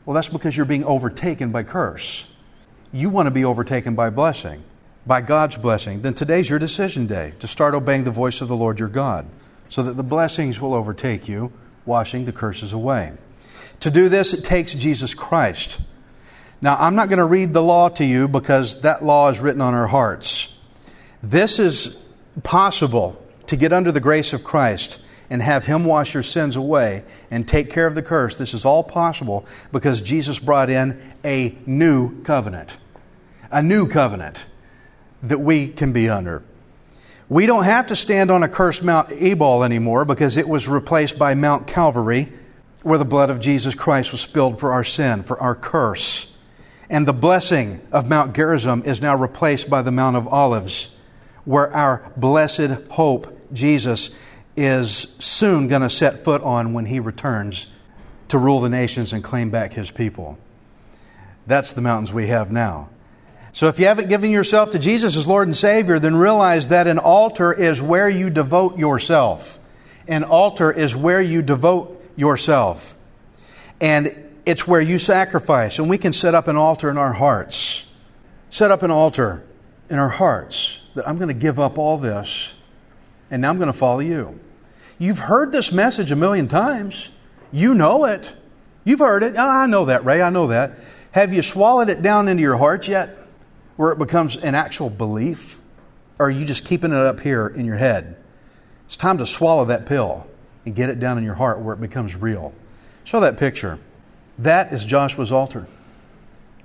Well, 0.06 0.14
that's 0.14 0.28
because 0.28 0.56
you're 0.56 0.64
being 0.64 0.84
overtaken 0.84 1.50
by 1.50 1.64
curse. 1.64 2.24
You 2.92 3.10
want 3.10 3.26
to 3.26 3.32
be 3.32 3.44
overtaken 3.44 3.96
by 3.96 4.10
blessing 4.10 4.62
by 5.04 5.22
God's 5.22 5.56
blessing, 5.56 6.02
then 6.02 6.12
today's 6.12 6.50
your 6.50 6.58
decision 6.58 7.06
day 7.06 7.32
to 7.40 7.48
start 7.48 7.74
obeying 7.74 8.04
the 8.04 8.10
voice 8.10 8.42
of 8.42 8.48
the 8.48 8.54
Lord 8.54 8.78
your 8.78 8.90
God 8.90 9.26
so 9.68 9.82
that 9.82 9.96
the 9.96 10.02
blessings 10.02 10.60
will 10.60 10.74
overtake 10.74 11.26
you, 11.26 11.50
washing 11.86 12.26
the 12.26 12.32
curses 12.32 12.74
away. 12.74 13.12
To 13.80 13.90
do 13.90 14.08
this, 14.10 14.34
it 14.34 14.44
takes 14.44 14.74
Jesus 14.74 15.14
Christ. 15.14 15.80
Now, 16.60 16.76
I'm 16.78 16.94
not 16.94 17.08
going 17.08 17.18
to 17.18 17.24
read 17.24 17.54
the 17.54 17.62
law 17.62 17.88
to 17.90 18.04
you 18.04 18.28
because 18.28 18.82
that 18.82 19.02
law 19.02 19.30
is 19.30 19.40
written 19.40 19.62
on 19.62 19.72
our 19.72 19.86
hearts. 19.86 20.54
This 21.22 21.58
is 21.58 21.96
possible 22.42 23.20
to 23.46 23.56
get 23.56 23.72
under 23.72 23.90
the 23.90 24.00
grace 24.00 24.32
of 24.32 24.44
Christ 24.44 25.00
and 25.30 25.42
have 25.42 25.66
Him 25.66 25.84
wash 25.84 26.14
your 26.14 26.22
sins 26.22 26.56
away 26.56 27.04
and 27.30 27.46
take 27.46 27.70
care 27.70 27.86
of 27.86 27.94
the 27.94 28.02
curse. 28.02 28.36
This 28.36 28.54
is 28.54 28.64
all 28.64 28.82
possible 28.82 29.46
because 29.72 30.00
Jesus 30.00 30.38
brought 30.38 30.70
in 30.70 31.00
a 31.24 31.56
new 31.66 32.22
covenant. 32.22 32.76
A 33.50 33.62
new 33.62 33.88
covenant 33.88 34.46
that 35.22 35.38
we 35.38 35.68
can 35.68 35.92
be 35.92 36.08
under. 36.08 36.42
We 37.28 37.44
don't 37.44 37.64
have 37.64 37.88
to 37.88 37.96
stand 37.96 38.30
on 38.30 38.42
a 38.42 38.48
cursed 38.48 38.82
Mount 38.82 39.12
Ebal 39.12 39.62
anymore 39.62 40.06
because 40.06 40.38
it 40.38 40.48
was 40.48 40.66
replaced 40.66 41.18
by 41.18 41.34
Mount 41.34 41.66
Calvary, 41.66 42.32
where 42.82 42.98
the 42.98 43.04
blood 43.04 43.28
of 43.28 43.40
Jesus 43.40 43.74
Christ 43.74 44.12
was 44.12 44.22
spilled 44.22 44.58
for 44.58 44.72
our 44.72 44.84
sin, 44.84 45.22
for 45.22 45.38
our 45.38 45.54
curse. 45.54 46.34
And 46.88 47.06
the 47.06 47.12
blessing 47.12 47.86
of 47.92 48.08
Mount 48.08 48.34
Gerizim 48.34 48.82
is 48.86 49.02
now 49.02 49.14
replaced 49.14 49.68
by 49.68 49.82
the 49.82 49.92
Mount 49.92 50.16
of 50.16 50.26
Olives, 50.26 50.94
where 51.44 51.74
our 51.74 52.10
blessed 52.16 52.70
hope, 52.90 53.52
Jesus, 53.52 54.10
is 54.58 55.14
soon 55.20 55.68
going 55.68 55.82
to 55.82 55.90
set 55.90 56.24
foot 56.24 56.42
on 56.42 56.72
when 56.72 56.84
he 56.84 56.98
returns 56.98 57.68
to 58.28 58.38
rule 58.38 58.60
the 58.60 58.68
nations 58.68 59.12
and 59.12 59.22
claim 59.22 59.50
back 59.50 59.72
his 59.72 59.90
people. 59.90 60.36
That's 61.46 61.72
the 61.72 61.80
mountains 61.80 62.12
we 62.12 62.26
have 62.26 62.50
now. 62.50 62.88
So 63.52 63.68
if 63.68 63.78
you 63.78 63.86
haven't 63.86 64.08
given 64.08 64.30
yourself 64.30 64.72
to 64.72 64.78
Jesus 64.78 65.16
as 65.16 65.26
Lord 65.26 65.46
and 65.46 65.56
Savior, 65.56 65.98
then 65.98 66.16
realize 66.16 66.68
that 66.68 66.86
an 66.86 66.98
altar 66.98 67.52
is 67.52 67.80
where 67.80 68.08
you 68.08 68.30
devote 68.30 68.76
yourself. 68.78 69.58
An 70.08 70.24
altar 70.24 70.70
is 70.72 70.94
where 70.94 71.20
you 71.20 71.40
devote 71.40 72.04
yourself. 72.16 72.94
And 73.80 74.12
it's 74.44 74.66
where 74.66 74.80
you 74.80 74.98
sacrifice. 74.98 75.78
And 75.78 75.88
we 75.88 75.98
can 75.98 76.12
set 76.12 76.34
up 76.34 76.48
an 76.48 76.56
altar 76.56 76.90
in 76.90 76.98
our 76.98 77.12
hearts. 77.12 77.86
Set 78.50 78.70
up 78.70 78.82
an 78.82 78.90
altar 78.90 79.44
in 79.88 79.98
our 79.98 80.08
hearts 80.08 80.80
that 80.94 81.08
I'm 81.08 81.16
going 81.16 81.28
to 81.28 81.34
give 81.34 81.60
up 81.60 81.78
all 81.78 81.96
this 81.96 82.54
and 83.30 83.42
now 83.42 83.50
I'm 83.50 83.58
going 83.58 83.68
to 83.68 83.72
follow 83.72 84.00
you. 84.00 84.38
You've 84.98 85.18
heard 85.18 85.52
this 85.52 85.72
message 85.72 86.10
a 86.10 86.16
million 86.16 86.48
times. 86.48 87.10
You 87.52 87.74
know 87.74 88.04
it. 88.04 88.34
You've 88.84 88.98
heard 88.98 89.22
it. 89.22 89.34
Oh, 89.36 89.48
I 89.48 89.66
know 89.66 89.86
that, 89.86 90.04
Ray. 90.04 90.22
I 90.22 90.30
know 90.30 90.48
that. 90.48 90.78
Have 91.12 91.32
you 91.32 91.42
swallowed 91.42 91.88
it 91.88 92.02
down 92.02 92.28
into 92.28 92.42
your 92.42 92.56
heart 92.56 92.88
yet? 92.88 93.18
where 93.78 93.92
it 93.92 93.98
becomes 93.98 94.36
an 94.36 94.56
actual 94.56 94.90
belief? 94.90 95.58
Or 96.18 96.26
are 96.26 96.30
you 96.30 96.44
just 96.44 96.64
keeping 96.64 96.90
it 96.90 96.96
up 96.96 97.20
here 97.20 97.46
in 97.46 97.64
your 97.64 97.76
head? 97.76 98.16
It's 98.86 98.96
time 98.96 99.18
to 99.18 99.26
swallow 99.26 99.66
that 99.66 99.86
pill 99.86 100.26
and 100.66 100.74
get 100.74 100.90
it 100.90 100.98
down 100.98 101.16
in 101.16 101.22
your 101.22 101.36
heart 101.36 101.60
where 101.60 101.74
it 101.74 101.80
becomes 101.80 102.16
real. 102.16 102.52
Show 103.04 103.20
that 103.20 103.38
picture. 103.38 103.78
That 104.36 104.72
is 104.72 104.84
Joshua's 104.84 105.30
altar. 105.30 105.68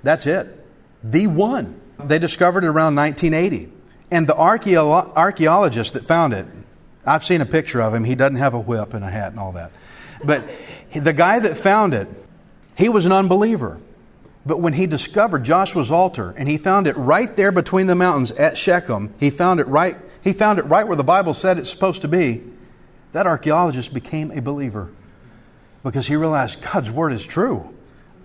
That's 0.02 0.26
it. 0.26 0.66
The 1.04 1.28
one. 1.28 1.80
They 2.00 2.18
discovered 2.18 2.64
it 2.64 2.66
around 2.66 2.96
1980. 2.96 3.72
And 4.10 4.26
the 4.26 4.34
archeolo- 4.34 5.14
archaeologist 5.14 5.92
that 5.92 6.04
found 6.04 6.32
it, 6.32 6.46
I've 7.06 7.24
seen 7.24 7.40
a 7.40 7.46
picture 7.46 7.80
of 7.80 7.94
him. 7.94 8.04
He 8.04 8.14
doesn't 8.14 8.36
have 8.36 8.54
a 8.54 8.60
whip 8.60 8.94
and 8.94 9.04
a 9.04 9.10
hat 9.10 9.32
and 9.32 9.40
all 9.40 9.52
that. 9.52 9.72
But 10.22 10.48
the 10.94 11.12
guy 11.12 11.38
that 11.38 11.58
found 11.58 11.94
it, 11.94 12.08
he 12.76 12.88
was 12.88 13.06
an 13.06 13.12
unbeliever. 13.12 13.78
But 14.46 14.60
when 14.60 14.74
he 14.74 14.86
discovered 14.86 15.44
Joshua's 15.44 15.90
altar 15.90 16.34
and 16.36 16.48
he 16.48 16.58
found 16.58 16.86
it 16.86 16.96
right 16.96 17.34
there 17.34 17.52
between 17.52 17.86
the 17.86 17.94
mountains 17.94 18.32
at 18.32 18.58
Shechem, 18.58 19.14
he 19.18 19.30
found 19.30 19.60
it 19.60 19.66
right, 19.66 19.96
he 20.22 20.32
found 20.32 20.58
it 20.58 20.66
right 20.66 20.86
where 20.86 20.96
the 20.96 21.04
Bible 21.04 21.34
said 21.34 21.58
it's 21.58 21.70
supposed 21.70 22.02
to 22.02 22.08
be. 22.08 22.42
That 23.12 23.26
archaeologist 23.26 23.94
became 23.94 24.30
a 24.32 24.42
believer 24.42 24.90
because 25.82 26.06
he 26.06 26.16
realized 26.16 26.60
God's 26.60 26.90
word 26.90 27.12
is 27.12 27.24
true. 27.24 27.74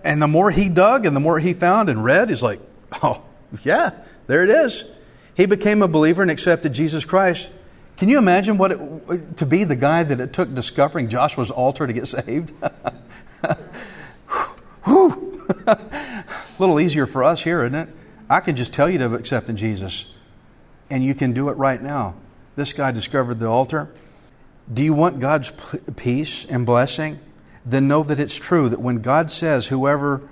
And 0.02 0.20
the 0.20 0.28
more 0.28 0.50
he 0.50 0.68
dug 0.68 1.06
and 1.06 1.14
the 1.14 1.20
more 1.20 1.38
he 1.38 1.54
found 1.54 1.88
and 1.88 2.04
read, 2.04 2.28
he's 2.28 2.42
like, 2.42 2.60
oh, 3.02 3.22
yeah, 3.62 3.90
there 4.26 4.42
it 4.42 4.50
is. 4.50 4.84
He 5.34 5.46
became 5.46 5.80
a 5.82 5.88
believer 5.88 6.22
and 6.22 6.30
accepted 6.30 6.72
Jesus 6.72 7.04
Christ. 7.04 7.48
Can 8.00 8.08
you 8.08 8.16
imagine 8.16 8.56
what 8.56 8.72
it, 8.72 9.36
to 9.36 9.44
be 9.44 9.64
the 9.64 9.76
guy 9.76 10.02
that 10.02 10.20
it 10.20 10.32
took 10.32 10.54
discovering 10.54 11.10
Joshua's 11.10 11.50
altar 11.50 11.86
to 11.86 11.92
get 11.92 12.08
saved? 12.08 12.50
Whew. 14.86 15.46
a 15.66 16.24
little 16.58 16.80
easier 16.80 17.06
for 17.06 17.22
us 17.22 17.42
here, 17.42 17.62
isn't 17.62 17.74
it? 17.74 17.90
I 18.30 18.40
can 18.40 18.56
just 18.56 18.72
tell 18.72 18.88
you 18.88 18.96
to 19.00 19.14
accept 19.14 19.50
in 19.50 19.58
Jesus, 19.58 20.06
and 20.88 21.04
you 21.04 21.14
can 21.14 21.34
do 21.34 21.50
it 21.50 21.58
right 21.58 21.82
now. 21.82 22.14
This 22.56 22.72
guy 22.72 22.90
discovered 22.90 23.38
the 23.38 23.48
altar. 23.48 23.90
Do 24.72 24.82
you 24.82 24.94
want 24.94 25.20
God's 25.20 25.52
peace 25.96 26.46
and 26.46 26.64
blessing? 26.64 27.20
Then 27.66 27.86
know 27.86 28.02
that 28.02 28.18
it's 28.18 28.36
true 28.36 28.70
that 28.70 28.80
when 28.80 29.02
God 29.02 29.30
says, 29.30 29.66
Whoever 29.66 30.22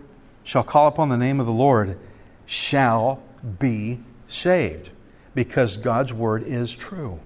shall 0.42 0.64
call 0.64 0.88
upon 0.88 1.10
the 1.10 1.18
name 1.18 1.38
of 1.38 1.44
the 1.44 1.52
Lord 1.52 1.98
shall 2.46 3.22
be 3.58 4.00
saved, 4.26 4.88
because 5.34 5.76
God's 5.76 6.14
word 6.14 6.44
is 6.44 6.74
true. 6.74 7.20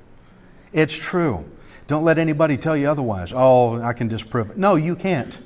It's 0.72 0.96
true. 0.96 1.44
Don't 1.86 2.04
let 2.04 2.18
anybody 2.18 2.56
tell 2.56 2.76
you 2.76 2.88
otherwise. 2.88 3.32
Oh, 3.34 3.80
I 3.82 3.92
can 3.92 4.08
disprove 4.08 4.50
it. 4.50 4.56
No, 4.56 4.74
you 4.76 4.96
can't. 4.96 5.38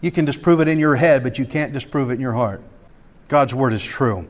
You 0.00 0.10
can 0.10 0.24
disprove 0.24 0.60
it 0.60 0.68
in 0.68 0.78
your 0.78 0.96
head, 0.96 1.22
but 1.22 1.38
you 1.38 1.44
can't 1.44 1.72
disprove 1.72 2.10
it 2.10 2.14
in 2.14 2.20
your 2.20 2.32
heart. 2.32 2.62
God's 3.28 3.54
word 3.54 3.72
is 3.72 3.84
true. 3.84 4.28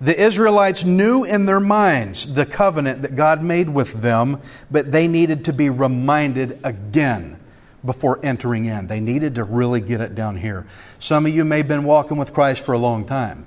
The 0.00 0.18
Israelites 0.18 0.84
knew 0.84 1.24
in 1.24 1.46
their 1.46 1.60
minds 1.60 2.34
the 2.34 2.44
covenant 2.44 3.02
that 3.02 3.16
God 3.16 3.42
made 3.42 3.70
with 3.70 3.94
them, 4.02 4.40
but 4.70 4.92
they 4.92 5.08
needed 5.08 5.46
to 5.46 5.52
be 5.52 5.70
reminded 5.70 6.60
again 6.62 7.38
before 7.84 8.20
entering 8.22 8.66
in. 8.66 8.88
They 8.88 9.00
needed 9.00 9.36
to 9.36 9.44
really 9.44 9.80
get 9.80 10.02
it 10.02 10.14
down 10.14 10.36
here. 10.36 10.66
Some 10.98 11.24
of 11.24 11.34
you 11.34 11.44
may 11.44 11.58
have 11.58 11.68
been 11.68 11.84
walking 11.84 12.18
with 12.18 12.34
Christ 12.34 12.62
for 12.62 12.72
a 12.72 12.78
long 12.78 13.06
time, 13.06 13.46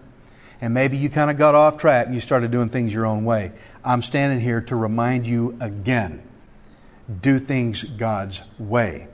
and 0.62 0.74
maybe 0.74 0.98
you 0.98 1.10
kind 1.10 1.32
of 1.32 1.38
got 1.38 1.56
off 1.56 1.78
track 1.78 2.06
and 2.06 2.15
you 2.15 2.22
started 2.22 2.52
doing 2.52 2.69
things 2.69 2.93
your 2.93 3.06
own 3.06 3.26
way. 3.26 3.52
I'm 3.84 4.02
standing 4.02 4.39
here 4.39 4.62
to 4.62 4.76
remind 4.76 5.26
you 5.26 5.58
again 5.60 6.24
do 7.22 7.39
things 7.39 7.84
God's 7.84 8.41
way. 8.60 9.08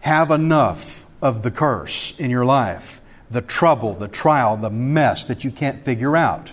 Have 0.00 0.30
enough 0.30 1.06
of 1.22 1.42
the 1.42 1.50
curse 1.50 2.18
in 2.18 2.30
your 2.30 2.44
life, 2.44 3.00
the 3.30 3.40
trouble, 3.40 3.94
the 3.94 4.08
trial, 4.08 4.56
the 4.56 4.70
mess 4.70 5.24
that 5.26 5.44
you 5.44 5.50
can't 5.50 5.82
figure 5.82 6.16
out 6.16 6.52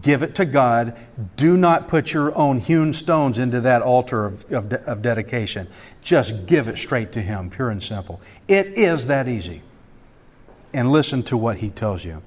give 0.00 0.22
it 0.22 0.36
to 0.36 0.44
God. 0.44 0.96
Do 1.36 1.56
not 1.56 1.88
put 1.88 2.12
your 2.12 2.36
own 2.36 2.60
hewn 2.60 2.94
stones 2.94 3.38
into 3.38 3.60
that 3.62 3.82
altar 3.82 4.24
of, 4.24 4.52
of, 4.52 4.68
de- 4.68 4.84
of, 4.84 5.02
dedication. 5.02 5.68
Just 6.02 6.46
give 6.46 6.68
it 6.68 6.78
straight 6.78 7.12
to 7.12 7.22
Him, 7.22 7.50
pure 7.50 7.70
and 7.70 7.82
simple. 7.82 8.20
It 8.48 8.78
is 8.78 9.08
that 9.08 9.28
easy. 9.28 9.62
And 10.72 10.90
listen 10.90 11.22
to 11.24 11.36
what 11.36 11.58
He 11.58 11.70
tells 11.70 12.04
you. 12.04 12.22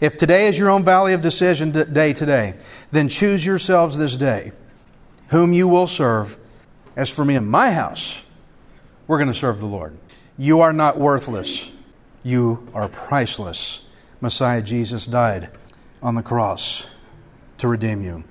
If 0.00 0.16
today 0.16 0.48
is 0.48 0.58
your 0.58 0.70
own 0.70 0.84
valley 0.84 1.12
of 1.12 1.20
decision 1.20 1.72
day 1.72 2.12
today, 2.12 2.54
then 2.92 3.08
choose 3.08 3.44
yourselves 3.44 3.98
this 3.98 4.16
day 4.16 4.52
whom 5.28 5.52
you 5.52 5.68
will 5.68 5.86
serve. 5.86 6.36
As 6.96 7.10
for 7.10 7.24
me 7.24 7.36
and 7.36 7.48
my 7.48 7.70
house, 7.70 8.24
we're 9.06 9.18
going 9.18 9.28
to 9.28 9.34
serve 9.34 9.60
the 9.60 9.66
Lord. 9.66 9.96
You 10.36 10.60
are 10.60 10.72
not 10.72 10.98
worthless, 10.98 11.70
you 12.22 12.66
are 12.74 12.88
priceless. 12.88 13.82
Messiah 14.20 14.62
Jesus 14.62 15.06
died 15.06 15.50
on 16.02 16.14
the 16.16 16.22
cross 16.22 16.88
to 17.58 17.68
redeem 17.68 18.02
you. 18.02 18.24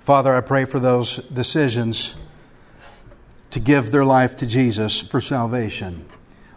Father, 0.00 0.34
I 0.34 0.40
pray 0.40 0.64
for 0.64 0.78
those 0.78 1.16
decisions 1.16 2.14
to 3.50 3.60
give 3.60 3.90
their 3.90 4.04
life 4.04 4.36
to 4.36 4.46
Jesus 4.46 5.00
for 5.00 5.20
salvation. 5.20 6.04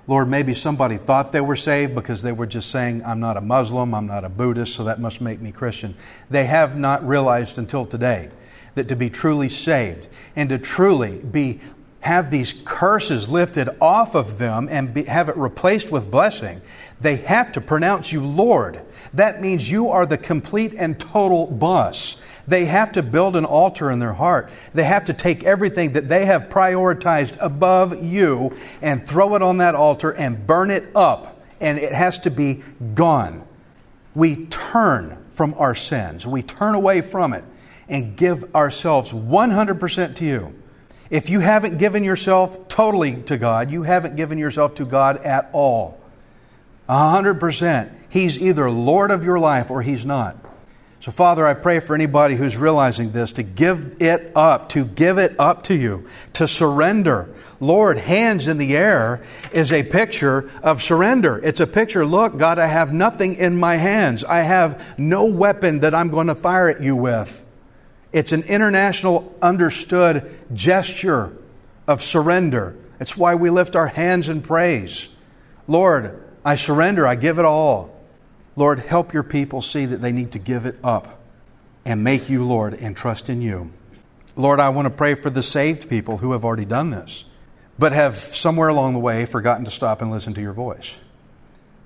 Lord, 0.07 0.29
maybe 0.29 0.53
somebody 0.53 0.97
thought 0.97 1.31
they 1.31 1.41
were 1.41 1.55
saved 1.55 1.95
because 1.95 2.21
they 2.21 2.31
were 2.31 2.45
just 2.45 2.69
saying, 2.69 3.03
I'm 3.03 3.19
not 3.19 3.37
a 3.37 3.41
Muslim, 3.41 3.95
I'm 3.95 4.05
not 4.05 4.23
a 4.23 4.29
Buddhist, 4.29 4.75
so 4.75 4.83
that 4.83 4.99
must 4.99 5.19
make 5.19 5.41
me 5.41 5.51
Christian. 5.51 5.95
They 6.29 6.45
have 6.45 6.77
not 6.77 7.07
realized 7.07 7.57
until 7.57 7.85
today 7.85 8.29
that 8.75 8.89
to 8.89 8.95
be 8.95 9.09
truly 9.09 9.49
saved 9.49 10.07
and 10.35 10.49
to 10.49 10.59
truly 10.59 11.17
be 11.17 11.59
have 12.05 12.29
these 12.29 12.61
curses 12.65 13.27
lifted 13.29 13.67
off 13.81 14.13
of 14.13 14.37
them 14.37 14.67
and 14.69 14.93
be, 14.93 15.05
have 15.05 15.27
it 15.27 15.35
replaced 15.35 15.91
with 15.91 16.11
blessing, 16.11 16.61
they 17.01 17.15
have 17.15 17.51
to 17.53 17.59
pronounce 17.59 18.11
you 18.11 18.23
Lord. 18.23 18.79
That 19.15 19.41
means 19.41 19.71
you 19.71 19.89
are 19.89 20.05
the 20.05 20.17
complete 20.19 20.75
and 20.77 20.99
total 20.99 21.47
boss. 21.47 22.21
They 22.47 22.65
have 22.65 22.91
to 22.93 23.03
build 23.03 23.35
an 23.35 23.45
altar 23.45 23.89
in 23.89 23.99
their 23.99 24.13
heart. 24.13 24.49
They 24.73 24.83
have 24.83 25.05
to 25.05 25.13
take 25.13 25.43
everything 25.43 25.93
that 25.93 26.07
they 26.07 26.25
have 26.25 26.43
prioritized 26.43 27.37
above 27.39 28.03
you 28.03 28.55
and 28.81 29.05
throw 29.05 29.35
it 29.35 29.41
on 29.41 29.57
that 29.57 29.75
altar 29.75 30.11
and 30.11 30.45
burn 30.45 30.71
it 30.71 30.91
up. 30.95 31.41
And 31.59 31.79
it 31.79 31.91
has 31.91 32.19
to 32.19 32.29
be 32.29 32.63
gone. 32.93 33.47
We 34.13 34.45
turn 34.45 35.17
from 35.31 35.55
our 35.57 35.75
sins, 35.75 36.25
we 36.25 36.41
turn 36.41 36.75
away 36.75 37.01
from 37.01 37.33
it 37.33 37.43
and 37.89 38.15
give 38.15 38.55
ourselves 38.55 39.11
100% 39.11 40.15
to 40.15 40.25
you. 40.25 40.53
If 41.09 41.29
you 41.29 41.39
haven't 41.39 41.77
given 41.77 42.03
yourself 42.03 42.67
totally 42.67 43.21
to 43.23 43.37
God, 43.37 43.69
you 43.69 43.83
haven't 43.83 44.15
given 44.15 44.37
yourself 44.37 44.75
to 44.75 44.85
God 44.85 45.17
at 45.17 45.49
all. 45.53 45.99
100%. 46.89 47.91
He's 48.09 48.39
either 48.39 48.69
Lord 48.71 49.11
of 49.11 49.23
your 49.23 49.39
life 49.39 49.69
or 49.69 49.81
He's 49.81 50.05
not. 50.05 50.37
So, 51.05 51.11
Father, 51.11 51.45
I 51.45 51.53
pray 51.53 51.81
for 51.81 51.93
anybody 51.93 52.35
who's 52.35 52.57
realizing 52.57 53.11
this 53.11 53.33
to 53.33 53.43
give 53.43 54.01
it 54.01 54.31
up, 54.35 54.69
to 54.69 54.83
give 54.83 55.19
it 55.19 55.35
up 55.37 55.61
to 55.65 55.75
you, 55.75 56.07
to 56.33 56.47
surrender. 56.47 57.29
Lord, 57.59 57.99
hands 57.99 58.47
in 58.47 58.57
the 58.57 58.75
air 58.75 59.21
is 59.53 59.71
a 59.71 59.83
picture 59.83 60.49
of 60.63 60.81
surrender. 60.81 61.37
It's 61.37 61.59
a 61.59 61.67
picture, 61.67 62.07
look, 62.07 62.39
God, 62.39 62.57
I 62.57 62.65
have 62.65 62.91
nothing 62.91 63.35
in 63.35 63.55
my 63.55 63.75
hands. 63.75 64.23
I 64.23 64.41
have 64.41 64.83
no 64.97 65.25
weapon 65.25 65.81
that 65.81 65.93
I'm 65.93 66.09
going 66.09 66.25
to 66.25 66.33
fire 66.33 66.69
at 66.69 66.81
you 66.81 66.95
with. 66.95 67.45
It's 68.11 68.31
an 68.31 68.41
international 68.41 69.31
understood 69.43 70.35
gesture 70.55 71.37
of 71.85 72.01
surrender. 72.01 72.75
It's 72.99 73.15
why 73.15 73.35
we 73.35 73.51
lift 73.51 73.75
our 73.75 73.89
hands 73.89 74.27
in 74.27 74.41
praise. 74.41 75.07
Lord, 75.67 76.23
I 76.43 76.55
surrender, 76.55 77.05
I 77.05 77.13
give 77.13 77.37
it 77.37 77.45
all. 77.45 77.94
Lord, 78.55 78.79
help 78.79 79.13
your 79.13 79.23
people 79.23 79.61
see 79.61 79.85
that 79.85 80.01
they 80.01 80.11
need 80.11 80.31
to 80.31 80.39
give 80.39 80.65
it 80.65 80.77
up 80.83 81.19
and 81.83 82.03
make 82.03 82.29
you 82.29 82.43
Lord 82.43 82.73
and 82.73 82.95
trust 82.95 83.29
in 83.29 83.41
you. 83.41 83.71
Lord, 84.35 84.59
I 84.59 84.69
want 84.69 84.85
to 84.85 84.89
pray 84.89 85.13
for 85.13 85.29
the 85.29 85.43
saved 85.43 85.89
people 85.89 86.17
who 86.17 86.31
have 86.31 86.45
already 86.45 86.65
done 86.65 86.89
this, 86.89 87.25
but 87.77 87.91
have 87.91 88.17
somewhere 88.17 88.69
along 88.69 88.93
the 88.93 88.99
way 88.99 89.25
forgotten 89.25 89.65
to 89.65 89.71
stop 89.71 90.01
and 90.01 90.11
listen 90.11 90.33
to 90.33 90.41
your 90.41 90.53
voice. 90.53 90.95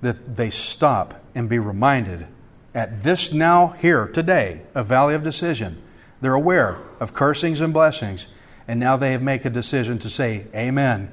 That 0.00 0.36
they 0.36 0.50
stop 0.50 1.22
and 1.34 1.48
be 1.48 1.58
reminded 1.58 2.26
at 2.72 3.02
this 3.02 3.32
now, 3.32 3.68
here, 3.68 4.06
today, 4.06 4.62
a 4.74 4.84
valley 4.84 5.14
of 5.14 5.24
decision. 5.24 5.82
They're 6.20 6.34
aware 6.34 6.78
of 7.00 7.12
cursings 7.12 7.60
and 7.60 7.72
blessings, 7.72 8.28
and 8.68 8.78
now 8.78 8.96
they 8.96 9.12
have 9.12 9.22
made 9.22 9.44
a 9.44 9.50
decision 9.50 9.98
to 10.00 10.08
say, 10.08 10.46
Amen, 10.54 11.12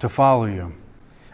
to 0.00 0.10
follow 0.10 0.44
you. 0.44 0.74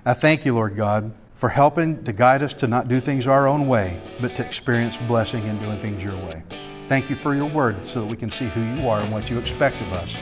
I 0.05 0.15
thank 0.15 0.45
you, 0.45 0.55
Lord 0.55 0.77
God 0.77 1.13
for 1.37 1.49
helping 1.49 2.03
to 2.05 2.13
guide 2.13 2.43
us 2.43 2.53
to 2.55 2.67
not 2.67 2.89
do 2.89 2.99
things 2.99 3.27
our 3.27 3.47
own 3.47 3.67
way, 3.67 4.01
but 4.21 4.35
to 4.35 4.45
experience 4.45 4.97
blessing 5.07 5.47
in 5.47 5.59
doing 5.59 5.79
things 5.79 6.03
your 6.03 6.17
way. 6.17 6.43
Thank 6.89 7.11
you 7.11 7.17
for 7.17 7.35
your 7.35 7.49
word 7.51 7.85
so 7.85 8.01
that 8.01 8.07
we 8.07 8.17
can 8.17 8.31
see 8.31 8.47
who 8.47 8.61
you 8.61 8.89
are 8.89 9.01
and 9.01 9.13
what 9.13 9.29
you 9.29 9.39
expect 9.39 9.81
of 9.83 9.93
us. 9.93 10.17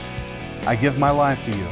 I 0.67 0.75
give 0.75 0.97
my 0.97 1.11
life 1.11 1.43
to 1.45 1.51
you 1.51 1.67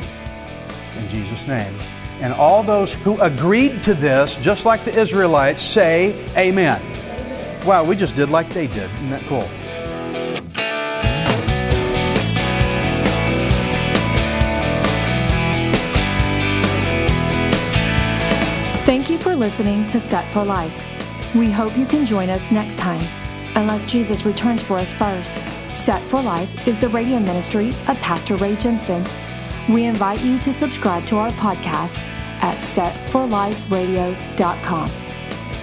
in 0.98 1.10
Jesus' 1.10 1.46
name. 1.46 1.74
And 2.22 2.32
all 2.34 2.64
those 2.64 2.94
who 2.94 3.20
agreed 3.20 3.84
to 3.84 3.94
this, 3.94 4.38
just 4.38 4.66
like 4.66 4.86
the 4.86 4.98
Israelites, 4.98 5.62
say 5.62 6.26
amen. 6.38 6.82
Wow, 7.66 7.84
we 7.84 7.96
just 7.96 8.16
did 8.16 8.30
like 8.30 8.50
they 8.50 8.68
did. 8.68 8.90
Isn't 8.92 9.10
that 9.10 9.24
cool? 9.24 9.48
For 19.34 19.40
listening 19.40 19.88
to 19.88 20.00
Set 20.00 20.32
for 20.32 20.46
Life. 20.46 20.72
We 21.34 21.50
hope 21.50 21.76
you 21.76 21.88
can 21.88 22.06
join 22.06 22.30
us 22.30 22.52
next 22.52 22.78
time, 22.78 23.04
unless 23.56 23.84
Jesus 23.84 24.28
returns 24.28 24.62
for 24.62 24.78
us 24.78 24.94
first. 24.94 25.36
Set 25.74 26.04
for 26.04 26.22
Life 26.22 26.68
is 26.68 26.78
the 26.78 26.90
radio 26.90 27.18
ministry 27.18 27.70
of 27.88 27.98
Pastor 27.98 28.36
Ray 28.36 28.56
Jensen. 28.58 29.04
We 29.68 29.86
invite 29.86 30.22
you 30.22 30.38
to 30.38 30.54
subscribe 30.54 31.08
to 31.08 31.18
our 31.18 31.32
podcast 31.32 31.98
at 32.44 32.58
setforliferadio.com. 32.58 34.90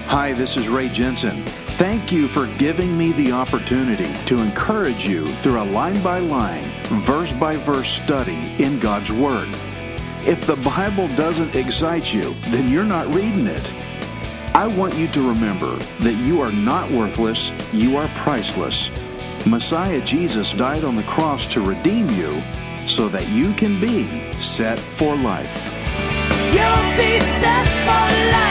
Hi, 0.06 0.33
this 0.33 0.56
is 0.56 0.68
Ray 0.68 0.88
Jensen. 0.88 1.46
Thank 1.76 2.11
you 2.11 2.26
for 2.26 2.48
giving 2.59 2.98
me 2.98 3.12
the 3.12 3.30
opportunity 3.30 4.12
to 4.26 4.40
encourage 4.40 5.06
you 5.06 5.33
through 5.37 5.62
a 5.62 5.70
line 5.70 6.02
by 6.02 6.18
line, 6.18 6.68
verse 7.02 7.33
by 7.35 7.54
verse 7.54 7.88
study 7.88 8.52
in 8.61 8.80
God's 8.80 9.12
Word. 9.12 9.48
If 10.26 10.46
the 10.46 10.56
Bible 10.56 11.09
doesn't 11.16 11.54
excite 11.54 12.12
you, 12.12 12.35
then 12.48 12.68
you're 12.68 12.85
not 12.85 13.06
reading 13.14 13.46
it. 13.46 13.72
I 14.54 14.66
want 14.66 14.94
you 14.94 15.09
to 15.09 15.26
remember 15.26 15.76
that 16.00 16.14
you 16.14 16.42
are 16.42 16.52
not 16.52 16.90
worthless, 16.90 17.50
you 17.72 17.96
are 17.96 18.06
priceless. 18.09 18.90
Messiah 19.46 20.00
Jesus 20.02 20.52
died 20.52 20.85
on 20.85 20.96
the 20.96 21.02
cross 21.04 21.46
to 21.48 21.62
redeem 21.62 22.11
you 22.11 22.42
so 22.87 23.09
that 23.09 23.28
you 23.28 23.54
can 23.54 23.80
be 23.80 24.30
set 24.40 24.78
for 24.78 25.16
life. 25.16 25.72
You'll 26.52 26.96
be 26.98 27.18
set 27.20 27.66
for 27.87 28.50